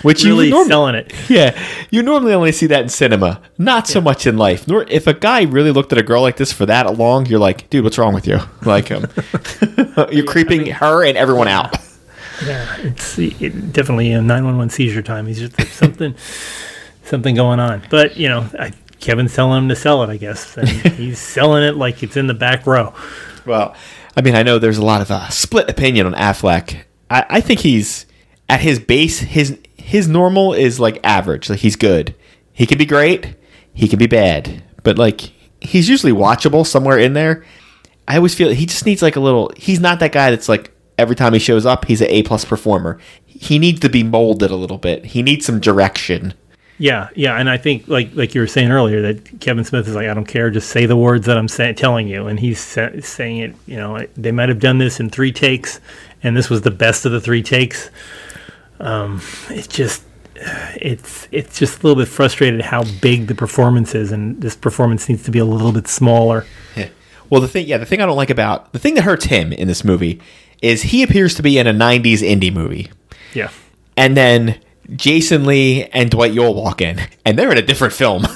which 0.02 0.24
Really 0.24 0.46
you 0.46 0.50
normally 0.50 0.68
selling 0.68 0.94
it. 0.94 1.12
yeah, 1.28 1.58
you 1.90 2.02
normally 2.02 2.32
only 2.32 2.52
see 2.52 2.66
that 2.66 2.82
in 2.82 2.88
cinema, 2.88 3.40
not 3.56 3.86
so 3.86 4.00
much 4.00 4.26
in 4.26 4.36
life. 4.36 4.66
Nor 4.68 4.84
if 4.84 5.06
a 5.06 5.14
guy 5.14 5.42
really 5.42 5.70
looked 5.70 5.92
at 5.92 5.98
a 5.98 6.02
girl 6.02 6.22
like 6.22 6.36
this 6.36 6.52
for 6.52 6.66
that 6.66 6.98
long, 6.98 7.26
you're 7.26 7.40
like, 7.40 7.68
dude, 7.70 7.84
what's 7.84 7.98
wrong 7.98 8.14
with 8.14 8.26
you? 8.26 8.38
Like, 8.68 8.90
um, 8.90 9.06
you're 10.12 10.26
creeping 10.26 10.66
her 10.66 11.02
and 11.02 11.16
everyone 11.16 11.48
out. 11.48 11.74
Yeah, 12.44 12.76
it's 12.80 13.18
it, 13.18 13.72
definitely 13.72 14.12
a 14.12 14.20
nine 14.20 14.44
one 14.44 14.58
one 14.58 14.68
seizure 14.68 15.00
time. 15.00 15.26
He's 15.26 15.38
just 15.38 15.56
there's 15.56 15.72
something 15.72 16.14
something 17.04 17.34
going 17.34 17.60
on. 17.60 17.82
But 17.88 18.16
you 18.18 18.28
know, 18.28 18.48
I, 18.58 18.72
Kevin's 19.00 19.34
telling 19.34 19.62
him 19.62 19.68
to 19.70 19.76
sell 19.76 20.02
it, 20.02 20.10
I 20.10 20.16
guess, 20.16 20.56
and 20.56 20.68
he's 20.68 21.18
selling 21.18 21.62
it 21.64 21.76
like 21.76 22.02
it's 22.02 22.16
in 22.16 22.26
the 22.26 22.34
back 22.34 22.66
row. 22.66 22.92
Well, 23.46 23.74
I 24.16 24.20
mean, 24.20 24.34
I 24.34 24.42
know 24.42 24.58
there's 24.58 24.78
a 24.78 24.84
lot 24.84 25.00
of 25.00 25.10
uh, 25.10 25.28
split 25.28 25.70
opinion 25.70 26.06
on 26.06 26.12
Affleck. 26.14 26.82
I, 27.08 27.24
I 27.28 27.40
think 27.40 27.60
he's 27.60 28.06
at 28.48 28.60
his 28.60 28.78
base. 28.78 29.20
His 29.20 29.58
his 29.88 30.06
normal 30.06 30.52
is 30.52 30.78
like 30.78 31.00
average. 31.02 31.48
Like 31.48 31.60
he's 31.60 31.76
good. 31.76 32.14
He 32.52 32.66
can 32.66 32.76
be 32.76 32.84
great. 32.84 33.34
He 33.72 33.88
can 33.88 33.98
be 33.98 34.06
bad. 34.06 34.62
But 34.82 34.98
like 34.98 35.32
he's 35.62 35.88
usually 35.88 36.12
watchable 36.12 36.66
somewhere 36.66 36.98
in 36.98 37.14
there. 37.14 37.42
I 38.06 38.16
always 38.16 38.34
feel 38.34 38.50
he 38.50 38.66
just 38.66 38.84
needs 38.84 39.00
like 39.00 39.16
a 39.16 39.20
little. 39.20 39.50
He's 39.56 39.80
not 39.80 39.98
that 40.00 40.12
guy 40.12 40.30
that's 40.30 40.48
like 40.48 40.72
every 40.98 41.16
time 41.16 41.32
he 41.32 41.38
shows 41.38 41.64
up, 41.64 41.86
he's 41.86 42.02
an 42.02 42.08
A 42.10 42.22
plus 42.22 42.44
performer. 42.44 42.98
He 43.24 43.58
needs 43.58 43.80
to 43.80 43.88
be 43.88 44.02
molded 44.02 44.50
a 44.50 44.56
little 44.56 44.76
bit. 44.78 45.06
He 45.06 45.22
needs 45.22 45.46
some 45.46 45.58
direction. 45.58 46.34
Yeah, 46.80 47.08
yeah, 47.16 47.36
and 47.40 47.48
I 47.50 47.56
think 47.56 47.88
like 47.88 48.10
like 48.14 48.34
you 48.34 48.42
were 48.42 48.46
saying 48.46 48.70
earlier 48.70 49.00
that 49.02 49.40
Kevin 49.40 49.64
Smith 49.64 49.88
is 49.88 49.94
like, 49.94 50.06
I 50.06 50.12
don't 50.14 50.28
care, 50.28 50.50
just 50.50 50.68
say 50.68 50.84
the 50.86 50.96
words 50.98 51.24
that 51.26 51.36
I'm 51.38 51.48
say- 51.48 51.72
telling 51.72 52.08
you, 52.08 52.28
and 52.28 52.38
he's 52.38 52.60
sa- 52.60 52.90
saying 53.00 53.38
it. 53.38 53.54
You 53.66 53.76
know, 53.78 54.06
they 54.16 54.32
might 54.32 54.48
have 54.50 54.60
done 54.60 54.76
this 54.78 55.00
in 55.00 55.08
three 55.10 55.32
takes, 55.32 55.80
and 56.22 56.36
this 56.36 56.50
was 56.50 56.60
the 56.60 56.70
best 56.70 57.04
of 57.06 57.10
the 57.12 57.20
three 57.20 57.42
takes. 57.42 57.90
Um, 58.80 59.20
it's 59.50 59.66
just, 59.66 60.04
it's 60.76 61.26
it's 61.32 61.58
just 61.58 61.82
a 61.82 61.86
little 61.86 62.00
bit 62.00 62.08
frustrated 62.08 62.60
how 62.62 62.84
big 63.00 63.26
the 63.26 63.34
performance 63.34 63.94
is, 63.94 64.12
and 64.12 64.40
this 64.40 64.54
performance 64.54 65.08
needs 65.08 65.24
to 65.24 65.30
be 65.30 65.38
a 65.38 65.44
little 65.44 65.72
bit 65.72 65.88
smaller. 65.88 66.46
Yeah. 66.76 66.88
Well, 67.30 67.40
the 67.40 67.48
thing, 67.48 67.66
yeah, 67.66 67.78
the 67.78 67.86
thing 67.86 68.00
I 68.00 68.06
don't 68.06 68.16
like 68.16 68.30
about 68.30 68.72
the 68.72 68.78
thing 68.78 68.94
that 68.94 69.02
hurts 69.02 69.26
him 69.26 69.52
in 69.52 69.68
this 69.68 69.84
movie 69.84 70.20
is 70.62 70.82
he 70.82 71.02
appears 71.02 71.34
to 71.36 71.42
be 71.42 71.58
in 71.58 71.66
a 71.66 71.72
'90s 71.72 72.20
indie 72.20 72.52
movie. 72.52 72.90
Yeah, 73.34 73.50
and 73.96 74.16
then 74.16 74.60
Jason 74.94 75.44
Lee 75.44 75.84
and 75.86 76.10
Dwight 76.10 76.32
Ewell 76.32 76.54
walk 76.54 76.80
in, 76.80 77.00
and 77.24 77.38
they're 77.38 77.52
in 77.52 77.58
a 77.58 77.62
different 77.62 77.92
film, 77.92 78.26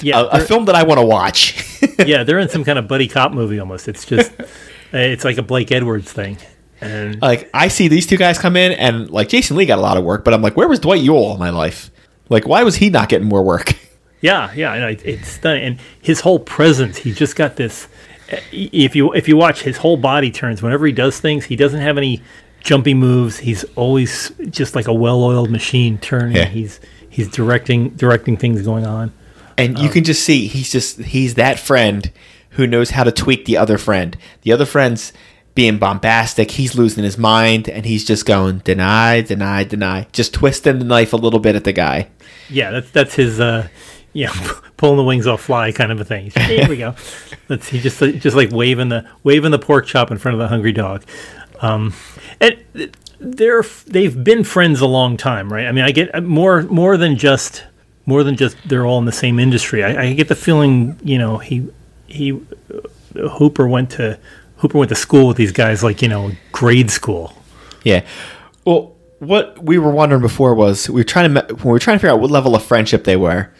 yeah, 0.00 0.20
a, 0.20 0.24
a 0.24 0.40
film 0.40 0.66
that 0.66 0.74
I 0.74 0.84
want 0.84 1.00
to 1.00 1.06
watch. 1.06 1.80
yeah. 2.06 2.22
They're 2.24 2.38
in 2.38 2.48
some 2.48 2.64
kind 2.64 2.78
of 2.78 2.86
buddy 2.86 3.08
cop 3.08 3.32
movie 3.32 3.58
almost. 3.58 3.88
It's 3.88 4.04
just, 4.04 4.32
it's 4.92 5.24
like 5.24 5.38
a 5.38 5.42
Blake 5.42 5.72
Edwards 5.72 6.12
thing, 6.12 6.38
and 6.80 7.20
like 7.22 7.48
I 7.54 7.68
see 7.68 7.88
these 7.88 8.06
two 8.06 8.16
guys 8.16 8.38
come 8.38 8.56
in, 8.56 8.72
and 8.72 9.10
like 9.10 9.28
Jason 9.28 9.56
Lee 9.56 9.66
got 9.66 9.78
a 9.78 9.82
lot 9.82 9.96
of 9.96 10.04
work, 10.04 10.24
but 10.24 10.34
I'm 10.34 10.42
like, 10.42 10.56
where 10.56 10.68
was 10.68 10.78
Dwight 10.80 11.00
Ewell 11.02 11.24
all 11.24 11.36
my 11.38 11.50
life? 11.50 11.90
Like, 12.28 12.46
why 12.48 12.62
was 12.64 12.76
he 12.76 12.90
not 12.90 13.08
getting 13.08 13.28
more 13.28 13.42
work? 13.42 13.74
Yeah, 14.22 14.50
yeah, 14.56 14.74
it- 14.88 15.02
it's 15.04 15.28
stunning, 15.28 15.62
and 15.62 15.78
his 16.00 16.20
whole 16.20 16.38
presence—he 16.38 17.12
just 17.12 17.36
got 17.36 17.56
this. 17.56 17.86
uh, 18.32 18.38
If 18.50 18.96
you 18.96 19.12
if 19.12 19.28
you 19.28 19.36
watch, 19.36 19.62
his 19.62 19.76
whole 19.76 19.98
body 19.98 20.30
turns 20.30 20.62
whenever 20.62 20.86
he 20.86 20.92
does 20.92 21.20
things. 21.20 21.44
He 21.44 21.54
doesn't 21.54 21.80
have 21.80 21.98
any 21.98 22.22
jumpy 22.60 22.94
moves. 22.94 23.38
He's 23.38 23.64
always 23.76 24.32
just 24.48 24.74
like 24.74 24.88
a 24.88 24.94
well-oiled 24.94 25.50
machine 25.50 25.98
turning. 25.98 26.36
Yeah. 26.38 26.46
He's 26.46 26.80
he's 27.10 27.28
directing 27.28 27.90
directing 27.90 28.38
things 28.38 28.62
going 28.62 28.86
on. 28.86 29.12
And 29.58 29.78
you 29.78 29.90
can 29.90 30.02
just 30.02 30.24
see 30.24 30.46
he's 30.46 30.72
just 30.72 30.98
he's 30.98 31.34
that 31.34 31.58
friend 31.58 32.10
who 32.52 32.66
knows 32.66 32.90
how 32.90 33.04
to 33.04 33.12
tweak 33.12 33.44
the 33.44 33.58
other 33.58 33.76
friend. 33.76 34.16
The 34.42 34.50
other 34.50 34.64
friend's 34.66 35.12
being 35.56 35.78
bombastic. 35.78 36.52
He's 36.52 36.76
losing 36.76 37.02
his 37.02 37.18
mind, 37.18 37.68
and 37.68 37.84
he's 37.84 38.04
just 38.04 38.26
going 38.26 38.58
deny, 38.58 39.22
deny, 39.22 39.64
deny, 39.64 40.06
just 40.12 40.32
twisting 40.32 40.78
the 40.78 40.84
knife 40.84 41.12
a 41.12 41.16
little 41.16 41.40
bit 41.40 41.56
at 41.56 41.64
the 41.64 41.72
guy. 41.72 42.08
Yeah, 42.48 42.70
that's 42.70 42.90
that's 42.92 43.14
his. 43.16 43.40
uh 43.40 43.66
yeah, 44.16 44.32
pulling 44.78 44.96
the 44.96 45.04
wings 45.04 45.26
off 45.26 45.42
fly 45.42 45.72
kind 45.72 45.92
of 45.92 46.00
a 46.00 46.04
thing. 46.04 46.24
He's 46.24 46.34
Here 46.34 46.68
we 46.68 46.78
go. 46.78 46.94
Let's 47.48 47.68
he 47.68 47.80
just 47.80 47.98
just 47.98 48.34
like 48.34 48.50
waving 48.50 48.88
the 48.88 49.06
waving 49.24 49.50
the 49.50 49.58
pork 49.58 49.86
chop 49.86 50.10
in 50.10 50.16
front 50.16 50.34
of 50.34 50.38
the 50.38 50.48
hungry 50.48 50.72
dog. 50.72 51.04
Um, 51.60 51.92
and 52.40 52.56
they're 53.20 53.62
they've 53.86 54.24
been 54.24 54.42
friends 54.42 54.80
a 54.80 54.86
long 54.86 55.16
time, 55.16 55.52
right? 55.52 55.66
I 55.66 55.72
mean, 55.72 55.84
I 55.84 55.90
get 55.90 56.14
uh, 56.14 56.22
more 56.22 56.62
more 56.62 56.96
than 56.96 57.16
just 57.16 57.64
more 58.06 58.24
than 58.24 58.36
just 58.36 58.56
they're 58.66 58.86
all 58.86 58.98
in 58.98 59.04
the 59.04 59.12
same 59.12 59.38
industry. 59.38 59.84
I, 59.84 60.04
I 60.04 60.12
get 60.14 60.28
the 60.28 60.34
feeling, 60.34 60.98
you 61.02 61.18
know, 61.18 61.36
he 61.36 61.68
he 62.06 62.32
uh, 62.32 63.28
Hooper 63.28 63.68
went 63.68 63.90
to 63.92 64.18
Hooper 64.58 64.78
went 64.78 64.88
to 64.88 64.94
school 64.94 65.26
with 65.28 65.36
these 65.36 65.52
guys, 65.52 65.82
like 65.84 66.02
you 66.02 66.08
know, 66.08 66.32
grade 66.52 66.90
school. 66.90 67.34
Yeah. 67.84 68.04
Well, 68.64 68.94
what 69.18 69.62
we 69.62 69.78
were 69.78 69.90
wondering 69.90 70.22
before 70.22 70.54
was 70.54 70.88
we 70.88 71.00
were 71.00 71.04
trying 71.04 71.32
to 71.34 71.40
when 71.54 71.64
we 71.64 71.70
were 71.70 71.78
trying 71.78 71.96
to 71.96 72.00
figure 72.00 72.12
out 72.14 72.20
what 72.20 72.30
level 72.30 72.54
of 72.54 72.62
friendship 72.64 73.04
they 73.04 73.16
were. 73.16 73.52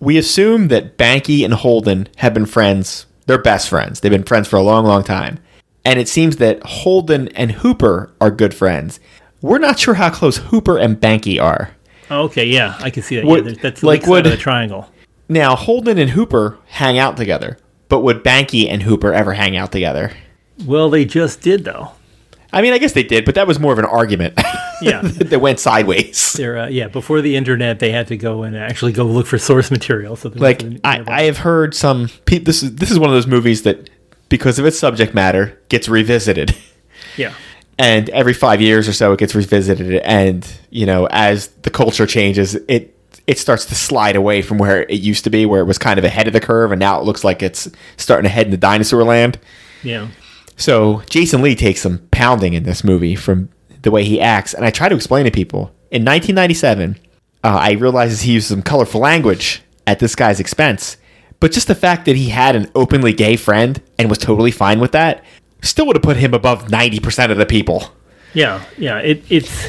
We 0.00 0.18
assumed 0.18 0.70
that 0.70 0.98
Banky 0.98 1.44
and 1.44 1.54
Holden 1.54 2.08
have 2.16 2.34
been 2.34 2.46
friends 2.46 3.06
They're 3.26 3.38
best 3.38 3.68
friends. 3.70 4.00
They've 4.00 4.12
been 4.12 4.24
friends 4.24 4.48
for 4.48 4.56
a 4.56 4.62
long, 4.62 4.84
long 4.84 5.02
time. 5.02 5.38
And 5.84 5.98
it 5.98 6.08
seems 6.08 6.36
that 6.36 6.62
Holden 6.62 7.28
and 7.28 7.52
Hooper 7.52 8.12
are 8.20 8.30
good 8.30 8.54
friends. 8.54 9.00
We're 9.40 9.58
not 9.58 9.78
sure 9.78 9.94
how 9.94 10.10
close 10.10 10.38
Hooper 10.38 10.78
and 10.78 10.98
Banky 10.98 11.40
are. 11.40 11.70
Okay, 12.10 12.46
yeah, 12.46 12.76
I 12.80 12.90
can 12.90 13.02
see 13.02 13.16
that. 13.16 13.24
Would- 13.24 13.46
yeah, 13.46 13.52
that's 13.62 13.82
like, 13.82 14.06
would- 14.06 14.26
of 14.26 14.32
the 14.32 14.38
triangle. 14.38 14.90
Now, 15.28 15.56
Holden 15.56 15.96
and 15.98 16.10
Hooper 16.10 16.58
hang 16.66 16.98
out 16.98 17.16
together, 17.16 17.56
but 17.94 18.00
would 18.00 18.24
Banky 18.24 18.68
and 18.68 18.82
Hooper 18.82 19.12
ever 19.12 19.34
hang 19.34 19.56
out 19.56 19.70
together? 19.70 20.10
Well, 20.66 20.90
they 20.90 21.04
just 21.04 21.40
did 21.42 21.62
though. 21.64 21.92
I 22.52 22.60
mean, 22.60 22.72
I 22.72 22.78
guess 22.78 22.90
they 22.92 23.04
did, 23.04 23.24
but 23.24 23.36
that 23.36 23.46
was 23.46 23.60
more 23.60 23.72
of 23.72 23.78
an 23.78 23.84
argument 23.84 24.34
Yeah. 24.82 25.00
that 25.04 25.40
went 25.40 25.60
sideways. 25.60 26.36
Uh, 26.40 26.66
yeah, 26.68 26.88
before 26.88 27.20
the 27.20 27.36
internet, 27.36 27.78
they 27.78 27.92
had 27.92 28.08
to 28.08 28.16
go 28.16 28.42
and 28.42 28.56
actually 28.56 28.90
go 28.90 29.04
look 29.04 29.28
for 29.28 29.38
source 29.38 29.70
material. 29.70 30.16
So 30.16 30.32
Like 30.34 30.64
I, 30.82 31.04
I 31.06 31.22
have 31.22 31.38
heard 31.38 31.72
some. 31.72 32.08
Pe- 32.26 32.38
this 32.38 32.64
is 32.64 32.74
this 32.74 32.90
is 32.90 32.98
one 32.98 33.10
of 33.10 33.14
those 33.14 33.28
movies 33.28 33.62
that, 33.62 33.88
because 34.28 34.58
of 34.58 34.66
its 34.66 34.76
subject 34.76 35.14
matter, 35.14 35.56
gets 35.68 35.88
revisited. 35.88 36.52
yeah, 37.16 37.32
and 37.78 38.08
every 38.10 38.34
five 38.34 38.60
years 38.60 38.88
or 38.88 38.92
so 38.92 39.12
it 39.12 39.20
gets 39.20 39.36
revisited 39.36 39.94
and 40.02 40.44
you 40.70 40.84
know 40.86 41.06
as 41.12 41.48
the 41.62 41.70
culture 41.70 42.06
changes 42.06 42.56
it 42.68 42.90
it 43.26 43.38
starts 43.38 43.64
to 43.66 43.74
slide 43.74 44.16
away 44.16 44.42
from 44.42 44.58
where 44.58 44.82
it 44.82 45.00
used 45.00 45.24
to 45.24 45.30
be 45.30 45.46
where 45.46 45.60
it 45.60 45.64
was 45.64 45.78
kind 45.78 45.98
of 45.98 46.04
ahead 46.04 46.26
of 46.26 46.32
the 46.32 46.40
curve 46.40 46.72
and 46.72 46.78
now 46.78 46.98
it 46.98 47.04
looks 47.04 47.24
like 47.24 47.42
it's 47.42 47.70
starting 47.96 48.24
to 48.24 48.28
head 48.28 48.46
into 48.46 48.56
dinosaur 48.56 49.04
land. 49.04 49.38
Yeah, 49.82 50.08
so 50.56 51.02
jason 51.10 51.42
lee 51.42 51.54
takes 51.54 51.82
some 51.82 52.06
pounding 52.10 52.54
in 52.54 52.62
this 52.62 52.84
movie 52.84 53.16
from 53.16 53.48
the 53.82 53.90
way 53.90 54.04
he 54.04 54.20
acts 54.20 54.54
and 54.54 54.64
i 54.64 54.70
try 54.70 54.88
to 54.88 54.96
explain 54.96 55.24
to 55.24 55.30
people. 55.30 55.74
In 55.90 56.04
1997 56.04 56.96
uh, 57.42 57.48
i 57.48 57.72
realized 57.72 58.22
he 58.22 58.32
used 58.32 58.48
some 58.48 58.62
colorful 58.62 59.00
language 59.00 59.62
at 59.86 59.98
this 59.98 60.14
guy's 60.14 60.40
expense 60.40 60.96
but 61.40 61.52
just 61.52 61.68
the 61.68 61.74
fact 61.74 62.06
that 62.06 62.16
he 62.16 62.30
had 62.30 62.56
an 62.56 62.70
openly 62.74 63.12
gay 63.12 63.36
friend 63.36 63.82
and 63.98 64.08
was 64.08 64.18
totally 64.18 64.50
fine 64.50 64.80
with 64.80 64.92
that 64.92 65.22
still 65.64 65.86
would 65.86 65.96
have 65.96 66.02
put 66.02 66.16
him 66.16 66.34
above 66.34 66.66
90% 66.66 67.30
of 67.30 67.38
the 67.38 67.46
people. 67.46 67.90
Yeah, 68.32 68.64
yeah. 68.76 68.98
It, 68.98 69.24
it's 69.28 69.66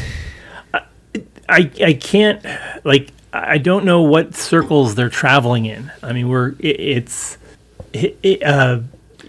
I 1.47 1.69
I 1.83 1.93
can't 1.93 2.43
like 2.83 3.09
I 3.43 3.57
don't 3.57 3.85
know 3.85 4.01
what 4.01 4.35
circles 4.35 4.95
they're 4.95 5.09
traveling 5.09 5.65
in. 5.65 5.91
I 6.01 6.13
mean, 6.13 6.29
we're 6.29 6.49
it, 6.59 6.79
it's 6.79 7.37
it, 7.93 8.17
it, 8.23 8.43
uh, 8.43 8.79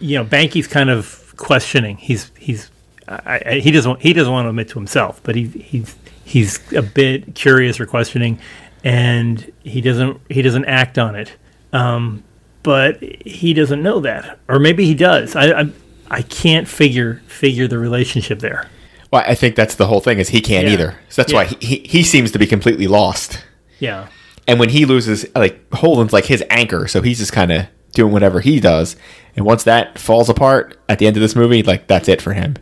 you 0.01 0.19
know, 0.19 0.25
Banky's 0.25 0.67
kind 0.67 0.91
of 0.91 1.35
questioning. 1.37 1.97
He's 1.97 2.31
he's 2.39 2.71
I, 3.09 3.43
I, 3.45 3.55
he 3.55 3.71
doesn't 3.71 4.01
he 4.01 4.13
doesn't 4.13 4.33
want 4.33 4.47
to 4.47 4.51
admit 4.51 4.69
to 4.71 4.79
himself, 4.79 5.21
but 5.23 5.35
he 5.35 5.47
he's 5.47 5.95
he's 6.25 6.73
a 6.73 6.83
bit 6.83 7.35
curious 7.35 7.81
or 7.81 7.87
questioning, 7.87 8.39
and 8.85 9.51
he 9.63 9.81
doesn't 9.81 10.21
he 10.29 10.43
doesn't 10.43 10.65
act 10.67 10.99
on 10.99 11.15
it. 11.17 11.33
Um, 11.73 12.23
but 12.63 13.01
he 13.01 13.55
doesn't 13.55 13.83
know 13.83 14.01
that, 14.01 14.39
or 14.49 14.59
maybe 14.59 14.85
he 14.87 14.95
does. 14.95 15.37
I 15.37 15.61
I, 15.61 15.69
I 16.11 16.23
can't 16.23 16.67
figure 16.69 17.23
figure 17.27 17.69
the 17.69 17.79
relationship 17.79 18.41
there. 18.41 18.69
Well, 19.13 19.23
I 19.27 19.37
think 19.37 19.55
that's 19.55 19.77
the 19.77 19.87
whole 19.87 20.01
thing 20.01 20.19
is 20.19 20.31
he 20.31 20.41
can't 20.41 20.67
Yeah. 20.67 20.73
either. 20.73 20.99
So 21.09 21.23
that's 21.23 21.33
why 21.33 21.45
he, 21.45 21.57
he 21.61 21.77
he 21.89 22.03
seems 22.03 22.33
to 22.33 22.39
be 22.39 22.47
completely 22.47 22.89
lost. 22.89 23.45
Yeah. 23.79 24.09
And 24.49 24.61
when 24.61 24.69
he 24.69 24.85
loses, 24.85 25.27
like 25.35 25.73
Holden's 25.73 26.13
like 26.13 26.27
his 26.27 26.43
anchor, 26.51 26.87
so 26.87 27.03
he's 27.03 27.19
just 27.19 27.33
kind 27.33 27.51
of 27.53 27.67
doing 27.93 28.13
whatever 28.13 28.41
he 28.41 28.61
does. 28.61 28.97
And 29.35 29.45
once 29.45 29.65
that 29.65 29.99
falls 29.99 30.29
apart 30.29 30.79
at 30.89 30.99
the 30.99 31.07
end 31.07 31.17
of 31.17 31.21
this 31.21 31.35
movie, 31.35 31.63
like 31.63 31.87
that's 31.89 32.09
it 32.09 32.23
for 32.23 32.33
him. 32.33 32.55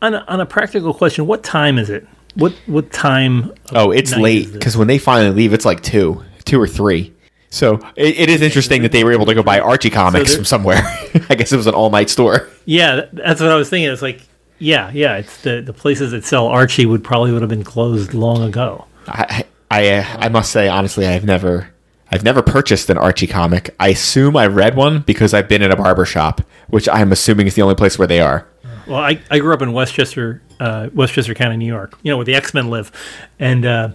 On 0.00 0.14
a, 0.14 0.24
on 0.28 0.40
a 0.40 0.46
practical 0.46 0.94
question, 0.94 1.26
what 1.26 1.42
time 1.42 1.78
is 1.78 1.90
it? 1.90 2.06
What 2.34 2.52
what 2.66 2.90
time? 2.92 3.52
Oh, 3.74 3.90
it's 3.90 4.16
late 4.16 4.46
is 4.46 4.50
it? 4.50 4.52
because 4.54 4.76
when 4.76 4.88
they 4.88 4.98
finally 4.98 5.34
leave, 5.34 5.52
it's 5.52 5.64
like 5.66 5.82
two, 5.82 6.22
two 6.44 6.60
or 6.60 6.66
three. 6.66 7.12
So 7.50 7.74
it, 7.96 8.18
it 8.18 8.30
is 8.30 8.40
interesting 8.40 8.80
that 8.82 8.92
they 8.92 9.04
were 9.04 9.12
able 9.12 9.26
to 9.26 9.34
go 9.34 9.42
buy 9.42 9.60
Archie 9.60 9.90
comics 9.90 10.30
there- 10.30 10.36
from 10.38 10.44
somewhere. 10.46 10.80
I 11.28 11.34
guess 11.34 11.52
it 11.52 11.56
was 11.56 11.66
an 11.66 11.74
all 11.74 11.90
night 11.90 12.08
store. 12.08 12.48
Yeah, 12.64 13.02
that's 13.12 13.40
what 13.40 13.50
I 13.50 13.56
was 13.56 13.68
thinking. 13.68 13.92
It's 13.92 14.00
like, 14.00 14.22
yeah, 14.58 14.90
yeah. 14.94 15.16
It's 15.18 15.42
the 15.42 15.60
the 15.60 15.74
places 15.74 16.12
that 16.12 16.24
sell 16.24 16.46
Archie 16.46 16.86
would 16.86 17.04
probably 17.04 17.32
would 17.32 17.42
have 17.42 17.50
been 17.50 17.64
closed 17.64 18.14
long 18.14 18.42
ago. 18.42 18.86
I 19.08 19.44
I, 19.72 20.06
I 20.18 20.28
must 20.28 20.52
say 20.52 20.68
honestly, 20.68 21.06
I've 21.06 21.24
never 21.24 21.72
I've 22.10 22.24
never 22.24 22.42
purchased 22.42 22.90
an 22.90 22.98
Archie 22.98 23.26
comic. 23.26 23.74
I 23.80 23.88
assume 23.88 24.36
I 24.36 24.46
read 24.46 24.76
one 24.76 25.00
because 25.00 25.32
I've 25.32 25.48
been 25.48 25.62
in 25.62 25.70
a 25.70 25.76
barber 25.76 26.04
shop, 26.04 26.42
which 26.68 26.86
I'm 26.90 27.10
assuming 27.10 27.46
is 27.46 27.54
the 27.54 27.62
only 27.62 27.74
place 27.74 27.98
where 27.98 28.06
they 28.06 28.20
are. 28.20 28.46
Well, 28.86 28.98
I, 29.00 29.18
I 29.30 29.38
grew 29.38 29.54
up 29.54 29.62
in 29.62 29.72
Westchester, 29.72 30.42
uh, 30.60 30.90
Westchester 30.92 31.32
County, 31.32 31.56
New 31.56 31.66
York. 31.66 31.98
You 32.02 32.10
know 32.10 32.18
where 32.18 32.26
the 32.26 32.34
X 32.34 32.52
Men 32.52 32.68
live, 32.68 32.92
and 33.38 33.64
uh, 33.64 33.92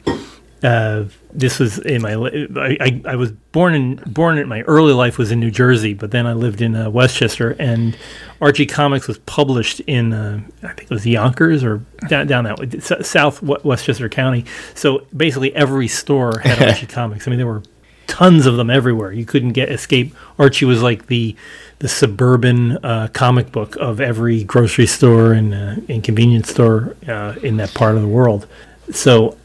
uh, 0.63 1.05
this 1.33 1.59
was 1.59 1.77
in 1.79 2.01
my. 2.01 2.13
I, 2.15 2.77
I, 2.79 3.01
I 3.05 3.15
was 3.15 3.31
born 3.31 3.73
in 3.75 3.95
born 4.07 4.37
in 4.37 4.47
my 4.47 4.61
early 4.63 4.93
life 4.93 5.17
was 5.17 5.31
in 5.31 5.39
New 5.39 5.51
Jersey, 5.51 5.93
but 5.93 6.11
then 6.11 6.25
I 6.25 6.33
lived 6.33 6.61
in 6.61 6.75
uh, 6.75 6.89
Westchester, 6.89 7.55
and 7.59 7.95
Archie 8.41 8.65
Comics 8.65 9.07
was 9.07 9.19
published 9.19 9.79
in 9.81 10.13
uh, 10.13 10.41
I 10.63 10.67
think 10.69 10.83
it 10.83 10.89
was 10.89 11.05
Yonkers 11.05 11.63
or 11.63 11.81
down, 12.07 12.25
down 12.27 12.43
that 12.45 12.57
way, 12.59 12.69
s- 12.73 13.07
South 13.07 13.41
Westchester 13.43 14.09
County. 14.09 14.45
So 14.73 15.05
basically, 15.15 15.55
every 15.55 15.87
store 15.87 16.39
had 16.39 16.61
Archie 16.61 16.85
Comics. 16.87 17.27
I 17.27 17.29
mean, 17.29 17.37
there 17.37 17.47
were 17.47 17.63
tons 18.07 18.45
of 18.45 18.57
them 18.57 18.69
everywhere. 18.69 19.11
You 19.11 19.25
couldn't 19.25 19.51
get 19.51 19.69
escape. 19.71 20.15
Archie 20.39 20.65
was 20.65 20.81
like 20.81 21.05
the 21.07 21.35
the 21.79 21.87
suburban 21.87 22.77
uh, 22.83 23.09
comic 23.13 23.51
book 23.51 23.75
of 23.75 24.01
every 24.01 24.43
grocery 24.43 24.87
store 24.87 25.33
and, 25.33 25.53
uh, 25.53 25.75
and 25.87 26.03
convenience 26.03 26.49
store 26.49 26.95
uh, 27.07 27.35
in 27.43 27.57
that 27.57 27.71
part 27.75 27.95
of 27.95 28.01
the 28.01 28.07
world. 28.07 28.47
So 28.91 29.37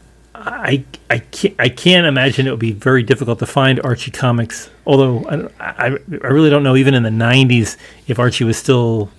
I 0.45 0.83
I 1.09 1.19
can't, 1.19 1.55
I 1.59 1.69
can't 1.69 2.05
imagine 2.05 2.47
it 2.47 2.51
would 2.51 2.59
be 2.59 2.71
very 2.73 3.03
difficult 3.03 3.39
to 3.39 3.45
find 3.45 3.79
Archie 3.81 4.11
comics. 4.11 4.69
Although 4.85 5.51
I, 5.59 5.87
I, 5.87 5.97
I 6.23 6.27
really 6.27 6.49
don't 6.49 6.63
know 6.63 6.75
even 6.75 6.93
in 6.93 7.03
the 7.03 7.09
'90s 7.09 7.77
if 8.07 8.19
Archie 8.19 8.43
was 8.43 8.57
still 8.57 9.09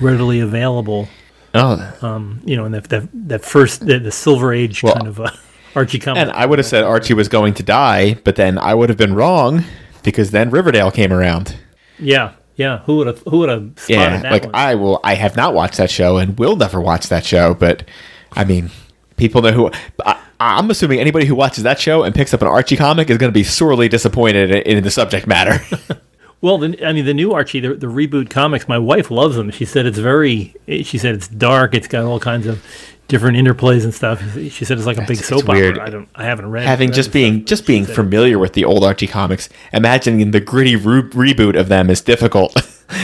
readily 0.00 0.40
available. 0.40 1.08
Oh, 1.54 1.92
Um, 2.02 2.40
you 2.44 2.56
know, 2.56 2.66
in 2.66 2.72
that 2.72 2.84
that, 2.90 3.08
that 3.12 3.44
first 3.44 3.86
the, 3.86 3.98
the 3.98 4.10
Silver 4.12 4.52
Age 4.52 4.82
Well, 4.82 4.94
kind 4.94 5.08
of 5.08 5.18
uh, 5.20 5.30
Archie 5.74 5.98
comic. 5.98 6.20
and 6.22 6.30
I 6.32 6.46
would 6.46 6.58
have 6.58 6.66
said 6.66 6.84
Archie 6.84 7.14
was 7.14 7.28
going 7.28 7.54
to 7.54 7.62
die, 7.62 8.14
but 8.24 8.36
then 8.36 8.58
I 8.58 8.74
would 8.74 8.88
have 8.90 8.98
been 8.98 9.14
wrong 9.14 9.64
because 10.02 10.30
then 10.30 10.50
Riverdale 10.50 10.90
came 10.90 11.12
around. 11.12 11.56
yeah, 11.98 12.32
yeah. 12.54 12.78
Who 12.80 12.98
would 12.98 13.06
have 13.06 13.20
who 13.26 13.38
would 13.38 13.48
have 13.48 13.72
spotted 13.76 13.94
Yeah, 13.94 14.20
that 14.22 14.32
like 14.32 14.44
one? 14.44 14.54
I 14.54 14.74
will. 14.74 15.00
I 15.02 15.14
have 15.14 15.36
not 15.36 15.54
watched 15.54 15.78
that 15.78 15.90
show 15.90 16.18
and 16.18 16.38
will 16.38 16.54
never 16.56 16.80
watch 16.80 17.08
that 17.08 17.24
show. 17.24 17.54
But 17.54 17.88
I 18.32 18.44
mean, 18.44 18.70
people 19.16 19.40
know 19.42 19.52
who. 19.52 19.70
I, 20.04 20.20
I'm 20.40 20.70
assuming 20.70 21.00
anybody 21.00 21.26
who 21.26 21.34
watches 21.34 21.64
that 21.64 21.80
show 21.80 22.04
and 22.04 22.14
picks 22.14 22.32
up 22.32 22.42
an 22.42 22.48
Archie 22.48 22.76
comic 22.76 23.10
is 23.10 23.18
going 23.18 23.30
to 23.32 23.34
be 23.34 23.42
sorely 23.44 23.88
disappointed 23.88 24.50
in, 24.50 24.78
in 24.78 24.84
the 24.84 24.90
subject 24.90 25.26
matter. 25.26 25.60
Well, 26.40 26.58
the, 26.58 26.86
I 26.86 26.92
mean, 26.92 27.04
the 27.04 27.14
new 27.14 27.32
Archie, 27.32 27.58
the, 27.58 27.74
the 27.74 27.88
reboot 27.88 28.30
comics. 28.30 28.68
My 28.68 28.78
wife 28.78 29.10
loves 29.10 29.34
them. 29.34 29.50
She 29.50 29.64
said 29.64 29.86
it's 29.86 29.98
very. 29.98 30.54
She 30.68 30.96
said 30.96 31.16
it's 31.16 31.26
dark. 31.26 31.74
It's 31.74 31.88
got 31.88 32.04
all 32.04 32.20
kinds 32.20 32.46
of 32.46 32.64
different 33.08 33.36
interplays 33.38 33.82
and 33.82 33.92
stuff. 33.92 34.22
She 34.34 34.64
said 34.64 34.78
it's 34.78 34.86
like 34.86 34.98
a 34.98 35.00
big 35.00 35.18
It's- 35.18 35.26
soap 35.26 35.40
it's 35.40 35.48
weird. 35.48 35.78
opera. 35.78 35.86
I 35.88 35.90
don't. 35.90 36.08
I 36.14 36.22
haven't 36.22 36.48
read. 36.52 36.64
Having 36.64 36.92
just 36.92 37.12
being 37.12 37.40
so 37.40 37.44
just 37.44 37.66
being 37.66 37.84
familiar 37.84 38.38
with 38.38 38.52
the 38.52 38.64
old 38.64 38.84
Archie 38.84 39.08
comics, 39.08 39.48
imagining 39.72 40.30
the 40.30 40.38
gritty 40.38 40.76
re- 40.76 41.02
reboot 41.02 41.58
of 41.58 41.66
them 41.66 41.90
is 41.90 42.00
difficult. 42.00 42.54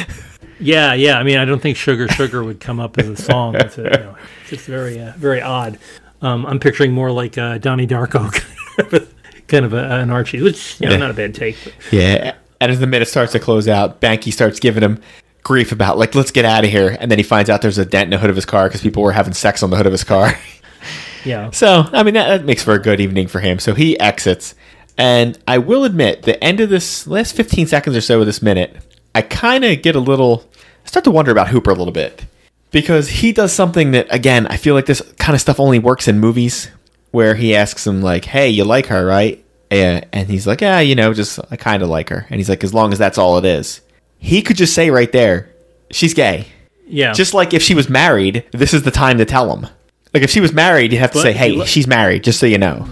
Yeah, 0.61 0.95
yeah. 0.95 1.19
I 1.19 1.25
mean, 1.25 1.37
I 1.37 1.45
don't 1.45 1.61
think 1.61 1.77
"Sugar 1.77 2.07
Sugar" 2.09 2.43
would 2.45 2.61
come 2.61 2.79
up 2.79 2.97
as 2.99 3.09
a 3.09 3.17
song. 3.17 3.57
It's, 3.57 3.77
a, 3.77 3.83
you 3.83 3.91
know, 3.91 4.17
it's 4.43 4.51
just 4.51 4.67
very, 4.67 5.01
uh, 5.01 5.13
very 5.17 5.43
odd. 5.43 5.79
Um, 6.23 6.47
I'm 6.47 6.59
picturing 6.59 6.93
more 6.93 7.11
like 7.11 7.37
uh, 7.37 7.59
Donnie 7.59 7.87
Darko, 7.87 8.33
kind 9.49 9.65
of 9.65 9.73
a, 9.75 10.01
an 10.01 10.11
Archie, 10.11 10.41
which 10.43 10.81
you 10.81 10.87
know, 10.87 10.93
Yeah. 10.93 10.99
not 10.99 11.11
a 11.11 11.15
bad 11.15 11.35
take. 11.35 11.57
But 11.65 11.73
Yeah. 11.93 12.35
And 12.61 12.73
as 12.73 12.81
the 12.81 12.87
minute 12.87 13.09
starts 13.09 13.33
to 13.33 13.41
close 13.41 13.69
out, 13.69 14.01
Banky 14.01 14.33
starts 14.33 14.59
giving 14.59 14.83
him 14.83 15.01
grief 15.43 15.71
about, 15.73 15.99
like, 15.99 16.15
let's 16.15 16.31
get 16.31 16.47
out 16.47 16.65
of 16.65 16.71
here. 16.71 16.97
And 16.99 17.11
then 17.11 17.19
he 17.19 17.23
finds 17.23 17.51
out 17.51 17.61
there's 17.61 17.77
a 17.77 17.85
dent 17.85 18.05
in 18.05 18.11
the 18.11 18.19
hood 18.19 18.31
of 18.31 18.37
his 18.37 18.47
car 18.47 18.69
because 18.69 18.81
people 18.81 19.03
were 19.03 19.13
having 19.13 19.35
sex 19.35 19.63
on 19.63 19.69
the 19.71 19.77
hood 19.77 19.85
of 19.87 19.93
his 19.93 20.05
car. 20.05 20.33
yeah, 21.25 21.51
so, 21.51 21.85
I 21.93 22.03
mean, 22.03 22.15
that, 22.15 22.29
that 22.29 22.45
makes 22.47 22.63
for 22.63 22.73
a 22.73 22.79
good 22.79 23.01
evening 23.01 23.27
for 23.29 23.41
him. 23.41 23.59
So 23.59 23.75
he 23.75 23.99
exits. 24.01 24.55
And 24.97 25.39
I 25.47 25.59
will 25.59 25.85
admit, 25.85 26.23
the 26.23 26.43
end 26.43 26.61
of 26.61 26.71
this 26.71 27.07
last 27.07 27.35
15 27.37 27.67
seconds 27.67 27.97
or 27.97 28.01
so 28.01 28.21
of 28.21 28.27
this 28.27 28.41
minute, 28.41 28.77
I 29.15 29.21
kind 29.23 29.65
of 29.65 29.83
get 29.83 29.95
a 29.97 30.01
little, 30.01 30.49
I 30.85 30.89
start 30.89 31.05
to 31.05 31.11
wonder 31.11 31.33
about 31.33 31.49
Hooper 31.49 31.71
a 31.71 31.75
little 31.75 31.93
bit. 31.93 32.25
Because 32.75 33.09
he 33.09 33.33
does 33.33 33.53
something 33.53 33.93
that, 33.93 34.09
again, 34.11 34.47
I 34.49 34.57
feel 34.59 34.75
like 34.75 34.87
this 34.87 35.01
kind 35.19 35.35
of 35.35 35.41
stuff 35.41 35.59
only 35.61 35.79
works 35.79 36.09
in 36.09 36.19
movies 36.19 36.69
where 37.13 37.35
he 37.37 37.55
asks 37.55 37.87
him, 37.87 38.03
like, 38.03 38.25
hey, 38.27 38.49
you 38.51 38.65
like 38.65 38.87
her, 38.87 39.07
right? 39.07 39.43
And, 39.71 40.05
and 40.13 40.29
he's 40.29 40.47
like, 40.47 40.61
yeah, 40.61 40.81
you 40.81 40.95
know, 40.97 41.15
just, 41.15 41.39
I 41.51 41.57
kind 41.57 41.83
of 41.83 41.89
like 41.89 42.09
her. 42.11 42.27
And 42.29 42.39
he's 42.41 42.49
like, 42.49 42.65
as 42.65 42.75
long 42.75 42.93
as 42.93 42.99
that's 42.99 43.17
all 43.17 43.39
it 43.39 43.45
is. 43.45 43.81
He 44.19 44.43
could 44.43 44.57
just 44.57 44.75
say 44.75 44.91
right 44.91 45.11
there, 45.13 45.51
she's 45.91 46.15
gay. 46.15 46.47
yeah. 46.87 47.13
Just 47.13 47.33
like 47.33 47.55
if 47.55 47.63
she 47.63 47.75
was 47.75 47.89
married, 47.89 48.45
this 48.53 48.75
is 48.75 48.83
the 48.83 48.91
time 48.91 49.19
to 49.19 49.25
tell 49.25 49.55
him. 49.57 49.69
Like 50.13 50.23
if 50.25 50.31
she 50.31 50.41
was 50.41 50.53
married, 50.53 50.93
you'd 50.93 50.99
have 50.99 51.13
to 51.13 51.19
But 51.19 51.23
say, 51.23 51.33
hey, 51.33 51.49
you 51.51 51.59
look- 51.59 51.69
she's 51.69 51.87
married, 51.87 52.25
just 52.25 52.39
so 52.41 52.47
you 52.47 52.59
know. 52.59 52.89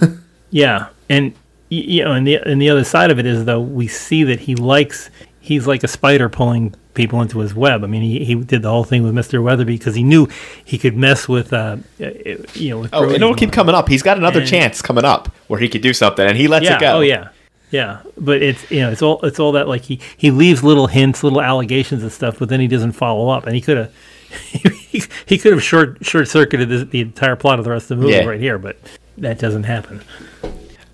Yeah, 0.50 0.88
and 1.10 1.34
you 1.68 2.04
know, 2.04 2.12
and 2.12 2.26
the 2.26 2.36
and 2.36 2.62
the 2.62 2.70
other 2.70 2.84
side 2.84 3.10
of 3.10 3.18
it 3.18 3.26
is 3.26 3.44
though 3.44 3.60
we 3.60 3.88
see 3.88 4.22
that 4.24 4.38
he 4.40 4.54
likes 4.54 5.10
he's 5.46 5.66
like 5.66 5.82
a 5.84 5.88
spider 5.88 6.28
pulling 6.28 6.74
people 6.94 7.20
into 7.20 7.38
his 7.40 7.54
web. 7.54 7.84
I 7.84 7.86
mean, 7.86 8.02
he, 8.02 8.24
he 8.24 8.34
did 8.34 8.62
the 8.62 8.70
whole 8.70 8.84
thing 8.84 9.02
with 9.04 9.14
Mister 9.14 9.40
Weatherby 9.40 9.76
because 9.78 9.94
he 9.94 10.02
knew 10.02 10.28
he 10.64 10.76
could 10.78 10.96
mess 10.96 11.28
with 11.28 11.52
uh, 11.52 11.76
uh, 12.00 12.10
you 12.54 12.70
know 12.70 12.78
with 12.80 12.90
Oh, 12.92 13.04
and 13.04 13.14
it'll 13.14 13.34
keep 13.34 13.52
coming 13.52 13.74
up. 13.74 13.88
He's 13.88 14.02
got 14.02 14.16
another 14.18 14.40
And- 14.40 14.48
chance 14.48 14.82
coming 14.82 15.04
up 15.04 15.28
where 15.48 15.60
he 15.60 15.68
could 15.68 15.82
do 15.82 15.92
something, 15.92 16.26
and 16.26 16.36
he 16.36 16.48
lets 16.48 16.64
Yeah. 16.64 16.76
it 16.76 16.80
go. 16.80 16.96
Oh 16.98 17.00
yeah. 17.00 17.28
Yeah, 17.72 18.00
but 18.16 18.42
it's 18.42 18.70
you 18.70 18.80
know 18.80 18.90
it's 18.90 19.02
all 19.02 19.20
it's 19.22 19.40
all 19.40 19.52
that 19.52 19.66
like 19.66 19.82
he 19.82 20.00
he 20.16 20.30
leaves 20.30 20.62
little 20.62 20.86
hints, 20.86 21.24
little 21.24 21.40
allegations 21.42 22.02
and 22.02 22.12
stuff, 22.12 22.38
but 22.38 22.48
then 22.48 22.60
he 22.60 22.68
doesn't 22.68 22.92
follow 22.92 23.28
up, 23.28 23.44
and 23.46 23.54
he 23.56 23.60
could 23.60 23.76
have 23.76 23.94
he, 24.52 25.02
he 25.26 25.36
could 25.36 25.52
have 25.52 25.62
short 25.62 25.98
short 26.04 26.28
circuited 26.28 26.68
the, 26.68 26.84
the 26.84 27.00
entire 27.00 27.34
plot 27.36 27.58
of 27.58 27.64
the 27.64 27.70
rest 27.72 27.90
of 27.90 27.98
the 27.98 28.04
movie 28.04 28.16
Yeah. 28.16 28.24
right 28.24 28.40
here, 28.40 28.56
but 28.58 28.76
that 29.18 29.38
doesn't 29.40 29.64
happen. 29.64 30.00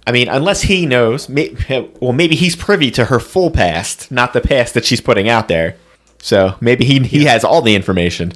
I 0.06 0.12
mean, 0.12 0.28
unless 0.28 0.62
he 0.62 0.84
knows, 0.86 1.28
may, 1.28 1.54
well, 2.00 2.12
maybe 2.12 2.34
he's 2.34 2.56
privy 2.56 2.90
to 2.92 3.06
her 3.06 3.20
full 3.20 3.50
past, 3.50 4.10
not 4.10 4.32
the 4.32 4.40
past 4.40 4.74
that 4.74 4.84
she's 4.84 5.00
putting 5.00 5.28
out 5.28 5.48
there. 5.48 5.76
So 6.18 6.54
maybe 6.60 6.84
he 6.84 7.00
he 7.00 7.24
has 7.24 7.42
all 7.44 7.62
the 7.62 7.74
information. 7.74 8.32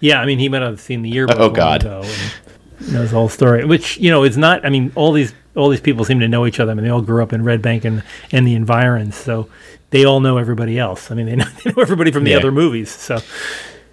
Yeah, 0.00 0.20
I 0.20 0.26
mean 0.26 0.38
he 0.38 0.48
might 0.48 0.62
have 0.62 0.80
seen 0.80 1.02
the 1.02 1.08
yearbook. 1.10 1.38
Oh, 1.38 1.50
God. 1.50 1.82
ago 1.82 2.02
and 2.04 2.92
knows 2.92 3.10
the 3.10 3.16
whole 3.16 3.28
story, 3.28 3.64
which 3.64 3.98
you 3.98 4.10
know 4.10 4.22
it's 4.24 4.36
not. 4.36 4.64
I 4.64 4.68
mean 4.70 4.92
all 4.94 5.12
these 5.12 5.32
all 5.56 5.68
these 5.70 5.80
people 5.80 6.04
seem 6.04 6.20
to 6.20 6.28
know 6.28 6.46
each 6.46 6.60
other. 6.60 6.70
I 6.72 6.74
mean 6.74 6.84
they 6.84 6.90
all 6.90 7.00
grew 7.02 7.22
up 7.22 7.32
in 7.32 7.42
Red 7.44 7.62
Bank 7.62 7.84
and 7.86 8.02
and 8.32 8.46
the 8.46 8.54
environs, 8.54 9.14
so 9.16 9.48
they 9.90 10.04
all 10.04 10.20
know 10.20 10.36
everybody 10.38 10.78
else. 10.78 11.10
I 11.10 11.14
mean 11.14 11.26
they 11.26 11.36
know, 11.40 11.46
they 11.64 11.70
know 11.72 11.80
everybody 11.82 12.10
from 12.10 12.24
the 12.24 12.30
Yeah. 12.32 12.36
other 12.38 12.52
movies. 12.52 12.90
So 12.90 13.20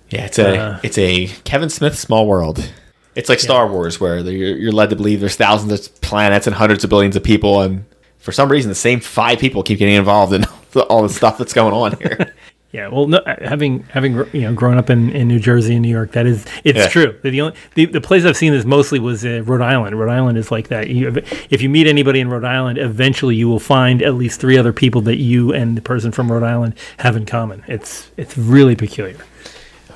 Yeah, 0.10 0.26
it's 0.26 0.40
a 0.40 0.58
Uh. 0.58 0.80
it's 0.84 0.98
a 0.98 1.28
Kevin 1.46 1.70
Smith 1.70 1.98
small 1.98 2.28
world. 2.28 2.70
It's 3.18 3.30
like 3.30 3.40
Star 3.40 3.68
Wars, 3.70 4.00
where 4.00 4.20
you're, 4.20 4.58
you're 4.58 4.72
led 4.72 4.90
to 4.92 4.96
believe 4.96 5.20
there's 5.20 5.36
thousands 5.36 5.88
of 5.88 6.02
planets 6.02 6.48
and 6.48 6.56
hundreds 6.56 6.84
of 6.84 6.90
billions 6.90 7.16
of 7.16 7.24
people, 7.24 7.62
and 7.62 7.84
for 8.20 8.32
some 8.32 8.50
reason, 8.50 8.70
the 8.70 8.76
same 8.76 9.00
five 9.00 9.40
people 9.40 9.64
keep 9.64 9.80
getting 9.80 9.96
involved 9.96 10.34
in 10.34 10.46
all 10.90 11.02
the 11.04 11.10
stuff 11.10 11.38
that's 11.38 11.54
going 11.54 11.74
on 11.74 11.98
here. 11.98 12.34
Yeah, 12.74 12.90
well, 12.90 13.08
no, 13.08 13.22
having 13.42 13.84
having 13.84 14.14
you 14.34 14.42
know 14.42 14.54
grown 14.54 14.78
up 14.78 14.90
in, 14.90 15.10
in 15.12 15.30
New 15.30 15.40
Jersey 15.40 15.74
and 15.74 15.82
New 15.82 15.90
York, 15.90 16.12
that 16.12 16.26
is 16.28 16.46
it's 16.66 16.78
Yeah. 16.78 16.88
true. 16.90 17.18
The 17.24 17.40
only 17.42 17.56
the, 17.76 17.86
the 17.86 18.02
place 18.02 18.26
I've 18.26 18.36
seen 18.36 18.52
this 18.52 18.66
mostly 18.66 19.00
was 19.00 19.26
uh, 19.26 19.42
Rhode 19.46 19.62
Island. 19.62 19.98
Rhode 19.98 20.12
Island 20.12 20.38
is 20.38 20.52
like 20.52 20.68
that. 20.68 20.90
You, 20.90 21.08
if 21.50 21.62
you 21.62 21.70
meet 21.70 21.88
anybody 21.88 22.20
in 22.20 22.30
Rhode 22.30 22.44
Island, 22.44 22.78
eventually 22.78 23.36
you 23.38 23.48
will 23.48 23.62
find 23.62 24.02
at 24.04 24.16
least 24.16 24.42
three 24.42 24.58
other 24.58 24.74
people 24.74 25.00
that 25.04 25.16
you 25.16 25.54
and 25.54 25.78
the 25.78 25.82
person 25.82 26.12
from 26.12 26.30
Rhode 26.30 26.44
Island 26.44 26.76
have 26.98 27.16
in 27.16 27.26
common. 27.26 27.64
It's 27.70 28.12
it's 28.18 28.38
really 28.38 28.76
peculiar. 28.76 29.18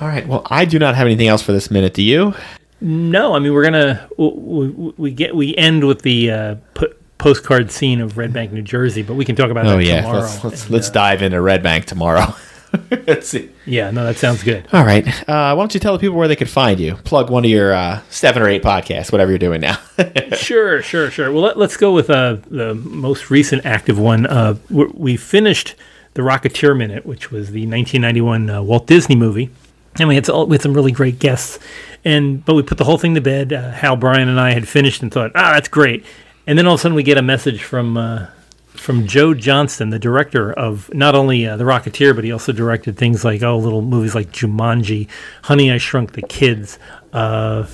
all 0.00 0.08
right, 0.08 0.26
well, 0.26 0.42
I 0.46 0.64
do 0.64 0.78
not 0.78 0.94
have 0.94 1.06
anything 1.06 1.28
else 1.28 1.42
for 1.42 1.52
this 1.52 1.70
minute. 1.70 1.92
Do 1.92 2.02
you? 2.02 2.34
No, 2.82 3.34
I 3.34 3.38
mean 3.38 3.52
we're 3.52 3.64
gonna 3.64 4.08
we, 4.16 4.68
we, 4.96 5.10
get 5.12 5.34
we 5.36 5.54
end 5.56 5.84
with 5.86 6.02
the 6.02 6.30
uh, 6.30 6.54
po- 6.74 6.92
postcard 7.18 7.70
scene 7.70 8.00
of 8.00 8.18
Red 8.18 8.32
Bank, 8.32 8.52
New 8.52 8.62
Jersey, 8.62 9.02
but 9.02 9.14
we 9.14 9.24
can 9.24 9.36
talk 9.36 9.50
about 9.50 9.66
Oh 9.66 9.76
that 9.76 9.84
yeah, 9.84 10.00
tomorrow. 10.02 10.20
let's 10.20 10.44
let's, 10.44 10.62
And, 10.64 10.70
let's 10.72 10.88
uh, 10.88 10.92
dive 10.92 11.22
into 11.22 11.40
Red 11.40 11.62
Bank 11.62 11.84
tomorrow. 11.84 12.34
let's 13.06 13.28
see. 13.28 13.50
yeah, 13.66 13.90
no, 13.90 14.04
that 14.04 14.16
sounds 14.16 14.42
good. 14.42 14.66
All 14.72 14.84
right, 14.84 15.06
uh, 15.28 15.54
why 15.54 15.54
don't 15.54 15.74
you 15.74 15.78
tell 15.80 15.92
the 15.92 15.98
people 15.98 16.16
where 16.16 16.26
they 16.26 16.34
could 16.36 16.48
find 16.50 16.80
you? 16.80 16.94
Plug 16.96 17.30
one 17.30 17.44
of 17.44 17.50
your 17.50 17.72
uh, 17.72 18.00
seven 18.10 18.42
or 18.42 18.48
eight 18.48 18.62
podcasts, 18.62 19.12
whatever 19.12 19.30
you're 19.30 19.38
doing 19.38 19.60
now. 19.60 19.78
Sure, 20.36 20.82
sure, 20.82 21.10
sure. 21.10 21.30
Well, 21.30 21.42
let, 21.42 21.58
let's 21.58 21.76
go 21.76 21.92
with 21.92 22.08
uh, 22.10 22.38
the 22.50 22.74
most 22.74 23.30
recent 23.30 23.64
active 23.66 23.98
one. 23.98 24.26
Uh, 24.26 24.56
we 24.70 24.86
we 24.94 25.16
finished 25.16 25.74
the 26.14 26.22
Rocketeer 26.22 26.76
Minute, 26.76 27.04
which 27.06 27.30
was 27.30 27.50
the 27.52 27.60
1991 27.66 28.50
uh, 28.50 28.62
Walt 28.62 28.86
Disney 28.86 29.14
movie, 29.14 29.50
and 29.98 30.08
we 30.08 30.14
had, 30.14 30.28
we 30.28 30.54
had 30.54 30.62
some 30.62 30.74
really 30.74 30.92
great 30.92 31.18
guests. 31.18 31.58
And 32.04 32.44
but 32.44 32.54
we 32.54 32.62
put 32.62 32.78
the 32.78 32.84
whole 32.84 32.98
thing 32.98 33.14
to 33.14 33.20
bed. 33.20 33.52
Uh, 33.52 33.70
Hal 33.70 33.96
Bryan 33.96 34.28
and 34.28 34.40
I 34.40 34.52
had 34.52 34.66
finished 34.66 35.02
and 35.02 35.12
thought, 35.12 35.30
ah, 35.34 35.52
that's 35.54 35.68
great. 35.68 36.04
And 36.46 36.58
then 36.58 36.66
all 36.66 36.74
of 36.74 36.80
a 36.80 36.82
sudden 36.82 36.96
we 36.96 37.04
get 37.04 37.18
a 37.18 37.22
message 37.22 37.62
from 37.62 37.96
uh, 37.96 38.26
from 38.74 39.06
Joe 39.06 39.34
Johnston, 39.34 39.90
the 39.90 39.98
director 39.98 40.52
of 40.52 40.92
not 40.92 41.14
only 41.14 41.46
uh, 41.46 41.56
The 41.56 41.64
Rocketeer, 41.64 42.14
but 42.14 42.24
he 42.24 42.32
also 42.32 42.52
directed 42.52 42.96
things 42.96 43.24
like 43.24 43.42
oh, 43.42 43.56
little 43.58 43.82
movies 43.82 44.14
like 44.14 44.32
Jumanji, 44.32 45.08
Honey, 45.42 45.70
I 45.70 45.78
Shrunk 45.78 46.12
the 46.12 46.22
Kids, 46.22 46.78
uh, 47.12 47.66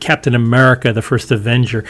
Captain 0.00 0.34
America, 0.34 0.92
The 0.92 1.02
First 1.02 1.30
Avenger. 1.30 1.84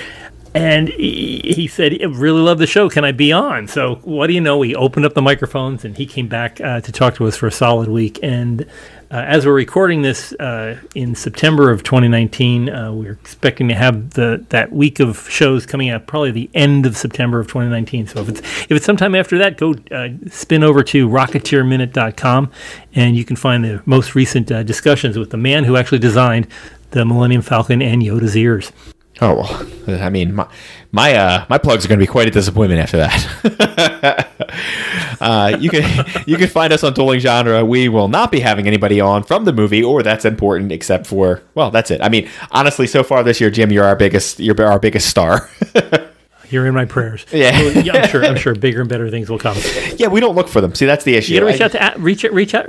And 0.53 0.89
he, 0.89 1.41
he 1.55 1.69
said, 1.69 1.97
I 2.01 2.07
really 2.07 2.41
love 2.41 2.59
the 2.59 2.67
show. 2.67 2.89
Can 2.89 3.05
I 3.05 3.13
be 3.13 3.33
on? 3.33 3.69
So, 3.69 3.97
what 4.03 4.27
do 4.27 4.33
you 4.33 4.41
know? 4.41 4.59
We 4.59 4.75
opened 4.75 5.07
up 5.07 5.15
the 5.15 5.23
microphones 5.23 5.85
and 5.85 5.97
he 5.97 6.07
came 6.07 6.27
back 6.27 6.61
uh, 6.61 6.81
to 6.81 6.93
talk 6.93 7.15
to 7.17 7.27
us 7.27 7.37
for 7.37 7.47
a 7.47 7.53
solid 7.53 7.89
week. 7.89 8.19
And 8.21 8.67
uh, 9.11 9.25
as 9.27 9.45
we're 9.45 9.55
recording 9.55 10.03
this 10.03 10.33
uh, 10.35 10.79
in 10.95 11.17
September 11.17 11.71
of 11.71 11.83
2019, 11.83 12.71
uh, 12.71 12.93
we're 12.93 13.13
expecting 13.13 13.67
to 13.67 13.75
have 13.75 14.11
the 14.11 14.45
that 14.51 14.71
week 14.71 15.01
of 15.01 15.29
shows 15.29 15.67
coming 15.67 15.91
out 15.91 16.07
probably 16.07 16.31
the 16.31 16.49
end 16.55 16.87
of 16.87 16.97
September 16.97 17.41
of 17.41 17.49
2019. 17.49 18.07
So 18.07 18.21
if 18.21 18.29
it's 18.29 18.41
if 18.41 18.71
it's 18.71 18.87
sometime 18.87 19.17
after 19.17 19.37
that, 19.39 19.57
go 19.57 19.75
uh, 19.91 20.11
spin 20.29 20.63
over 20.63 20.85
to 20.85 21.09
rocketeerminute.com 21.09 22.53
and 22.95 23.17
you 23.17 23.25
can 23.25 23.35
find 23.35 23.65
the 23.65 23.83
most 23.85 24.15
recent 24.15 24.53
uh, 24.53 24.63
discussions 24.63 25.19
with 25.19 25.31
the 25.31 25.37
man 25.37 25.65
who 25.65 25.77
actually 25.77 25.99
designed 25.99 26.47
the 26.93 27.05
Millennium 27.05 27.43
Falcon 27.43 27.83
and 27.83 28.03
Yoda's 28.03 28.37
ears. 28.37 28.71
Oh 29.23 29.35
well, 29.87 30.01
I 30.03 30.09
mean, 30.09 30.35
my 30.35 30.49
my 30.93 31.15
uh, 31.15 31.45
my 31.51 31.59
plugs 31.59 31.85
are 31.85 31.89
going 31.89 31.99
to 31.99 32.03
be 32.03 32.11
quite 32.11 32.27
a 32.27 32.31
disappointment 32.31 32.81
after 32.81 32.97
that. 32.97 34.29
uh, 35.21 35.57
you 35.61 35.69
can 35.69 36.07
you 36.27 36.37
can 36.37 36.49
find 36.49 36.73
us 36.73 36.83
on 36.83 36.95
Dueling 36.95 37.21
Genre. 37.21 37.65
We 37.65 37.89
will 37.89 38.09
not 38.09 38.33
be 38.33 38.41
having 38.41 38.67
anybody 38.67 39.01
on 39.01 39.23
from 39.23 39.45
the 39.45 39.53
movie, 39.53 39.83
or 39.83 40.03
that's 40.03 40.25
important, 40.25 40.73
except 40.73 41.07
for 41.07 41.43
well, 41.55 41.71
that's 41.71 41.91
it. 41.91 42.01
I 42.03 42.09
mean, 42.09 42.29
honestly, 42.51 42.87
so 42.87 43.03
far 43.03 43.23
this 43.23 43.41
year, 43.41 43.51
Jim, 43.51 43.71
you're 43.71 43.85
our 43.85 43.97
biggest 43.97 44.41
you're 44.41 44.61
our 44.65 44.79
biggest 44.79 45.09
star. 45.09 45.51
You're 46.51 46.67
in 46.67 46.75
my 46.75 46.85
prayers. 46.85 47.25
Yeah. 47.33 47.53
Well, 47.53 47.85
yeah, 47.85 47.93
I'm 47.99 48.09
sure. 48.09 48.25
I'm 48.25 48.37
sure 48.37 48.57
bigger 48.57 48.81
and 48.81 48.89
better 48.89 49.09
things 49.09 49.31
will 49.31 49.39
come. 49.39 49.57
yeah, 49.99 50.09
we 50.09 50.19
don't 50.19 50.35
look 50.35 50.49
for 50.49 50.61
them. 50.61 50.75
See, 50.75 50.85
that's 50.85 51.05
the 51.05 51.15
issue. 51.15 51.35
You 51.35 51.39
gotta 51.39 51.53
reach 51.53 51.61
I- 51.61 51.79
out 51.79 51.95
to 51.95 52.01
reach 52.01 52.25
out 52.25 52.33
reach 52.33 52.55
out 52.57 52.69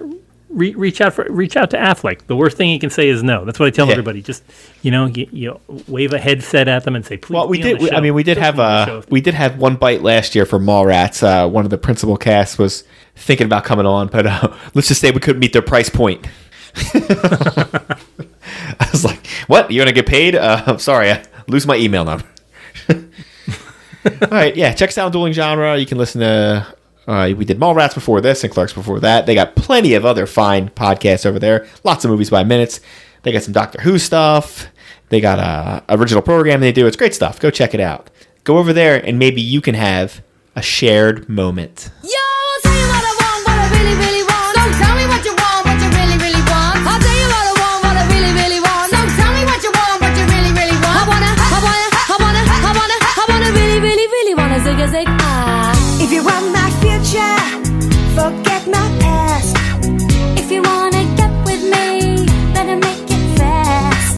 re- 0.51 0.73
reach 0.75 1.01
out 1.01 1.13
for 1.13 1.25
reach 1.29 1.55
out 1.57 1.69
to 1.71 1.77
Affleck. 1.77 2.27
The 2.27 2.35
worst 2.35 2.57
thing 2.57 2.69
he 2.69 2.79
can 2.79 2.89
say 2.89 3.09
is 3.09 3.23
no. 3.23 3.45
That's 3.45 3.59
what 3.59 3.67
I 3.67 3.69
tell 3.71 3.85
Yeah. 3.87 3.93
everybody. 3.93 4.21
Just 4.21 4.43
you 4.81 4.91
know, 4.91 5.05
you, 5.07 5.27
you 5.31 5.59
wave 5.87 6.13
a 6.13 6.19
headset 6.19 6.67
at 6.67 6.83
them 6.83 6.95
and 6.95 7.05
say, 7.05 7.17
"Please." 7.17 7.33
Well, 7.33 7.47
we 7.47 7.61
did. 7.61 7.81
We, 7.81 7.91
I 7.91 7.99
mean, 8.01 8.13
we 8.13 8.23
did 8.23 8.37
have 8.37 8.59
a 8.59 9.03
we 9.09 9.21
did 9.21 9.33
have 9.33 9.57
one 9.57 9.75
bite 9.75 10.01
last 10.01 10.35
year 10.35 10.45
for 10.45 10.59
Mallrats. 10.59 11.23
Uh, 11.23 11.47
one 11.49 11.63
of 11.65 11.71
the 11.71 11.77
principal 11.77 12.17
casts 12.17 12.57
was 12.57 12.83
thinking 13.15 13.45
about 13.45 13.63
coming 13.63 13.85
on, 13.85 14.07
but 14.07 14.25
uh, 14.27 14.53
let's 14.73 14.87
just 14.87 15.01
say 15.01 15.11
we 15.11 15.19
couldn't 15.19 15.39
meet 15.39 15.53
their 15.53 15.61
price 15.61 15.89
point. 15.89 16.27
I 16.93 18.87
was 18.91 19.03
like, 19.03 19.25
"What? 19.47 19.71
You 19.71 19.79
gonna 19.81 19.91
get 19.91 20.05
paid?" 20.07 20.35
Uh, 20.35 20.63
I'm 20.67 20.79
sorry, 20.79 21.11
I 21.11 21.23
lose 21.47 21.65
my 21.67 21.75
email 21.75 22.05
number. 22.05 22.25
All 22.89 24.29
right, 24.31 24.55
yeah, 24.55 24.73
check 24.73 24.97
out 24.97 25.11
Dueling 25.11 25.33
Genre. 25.33 25.77
You 25.77 25.85
can 25.85 25.97
listen 25.97 26.21
to. 26.21 26.65
Uh, 27.11 27.33
we 27.35 27.43
did 27.43 27.59
Mallrats 27.59 27.93
before 27.93 28.21
this 28.21 28.41
and 28.45 28.53
Clerks 28.53 28.71
before 28.71 29.01
that. 29.01 29.25
They 29.25 29.35
got 29.35 29.57
plenty 29.57 29.95
of 29.95 30.05
other 30.05 30.25
fine 30.25 30.69
podcasts 30.69 31.25
over 31.25 31.39
there. 31.39 31.67
Lots 31.83 32.05
of 32.05 32.11
movies 32.11 32.29
by 32.29 32.45
minutes. 32.45 32.79
They 33.23 33.33
got 33.33 33.43
some 33.43 33.51
Doctor 33.51 33.81
Who 33.81 33.99
stuff. 33.99 34.67
They 35.09 35.19
got 35.19 35.37
a 35.37 35.83
original 35.93 36.21
program 36.21 36.61
they 36.61 36.71
do. 36.71 36.87
It's 36.87 36.95
great 36.95 37.13
stuff. 37.13 37.37
Go 37.37 37.51
check 37.51 37.73
it 37.73 37.81
out. 37.81 38.09
Go 38.45 38.57
over 38.59 38.71
there 38.71 38.95
and 39.05 39.19
maybe 39.19 39.41
you 39.41 39.59
can 39.59 39.75
have 39.75 40.23
a 40.55 40.61
shared 40.61 41.27
moment. 41.27 41.91
Yo, 42.01 42.09
I'll 42.15 42.61
tell 42.63 42.79
you 42.79 42.87
what 42.87 43.03
I 43.03 43.13
want, 43.19 43.39
what 43.43 43.57
I 43.59 43.67
really, 43.75 43.95
really 43.99 44.23
want. 44.23 44.55
So 44.55 44.63
tell 44.79 44.95
me 44.95 45.03
what 45.11 45.21
you 45.27 45.35
want, 45.35 45.67
what 45.67 45.77
you 45.83 45.89
really, 45.91 46.15
really 46.15 46.43
want. 46.47 46.79
I'll 46.87 46.95
tell 46.95 47.17
you 47.19 47.27
what 47.27 47.43
I 47.43 47.53
want, 47.59 47.79
what 47.91 47.95
I 47.99 48.03
really, 48.07 48.31
really 48.39 48.61
want. 48.63 48.87
So 48.87 48.99
tell 49.19 49.35
me 49.35 49.43
what 49.43 49.59
you 49.59 49.71
want, 49.75 49.99
what 49.99 50.15
you 50.15 50.25
really, 50.31 50.53
really 50.55 50.79
want. 50.79 50.95
I 50.95 51.11
wanna, 51.11 51.27
I 51.27 51.59
wanna, 51.59 51.91
I 51.91 52.15
wanna, 52.23 52.43
I 52.47 52.71
wanna, 52.71 52.97
I 53.03 53.23
wanna 53.27 53.49
really, 53.51 53.79
really, 53.83 54.07
really 54.07 54.33
wanna 54.39 54.63
zig 54.63 54.79
a 54.79 54.87
zig. 54.87 55.11
If 55.99 56.15
you 56.15 56.23
want 56.23 56.39
my 56.39 56.55
future, 56.55 56.60
forget 58.15 58.50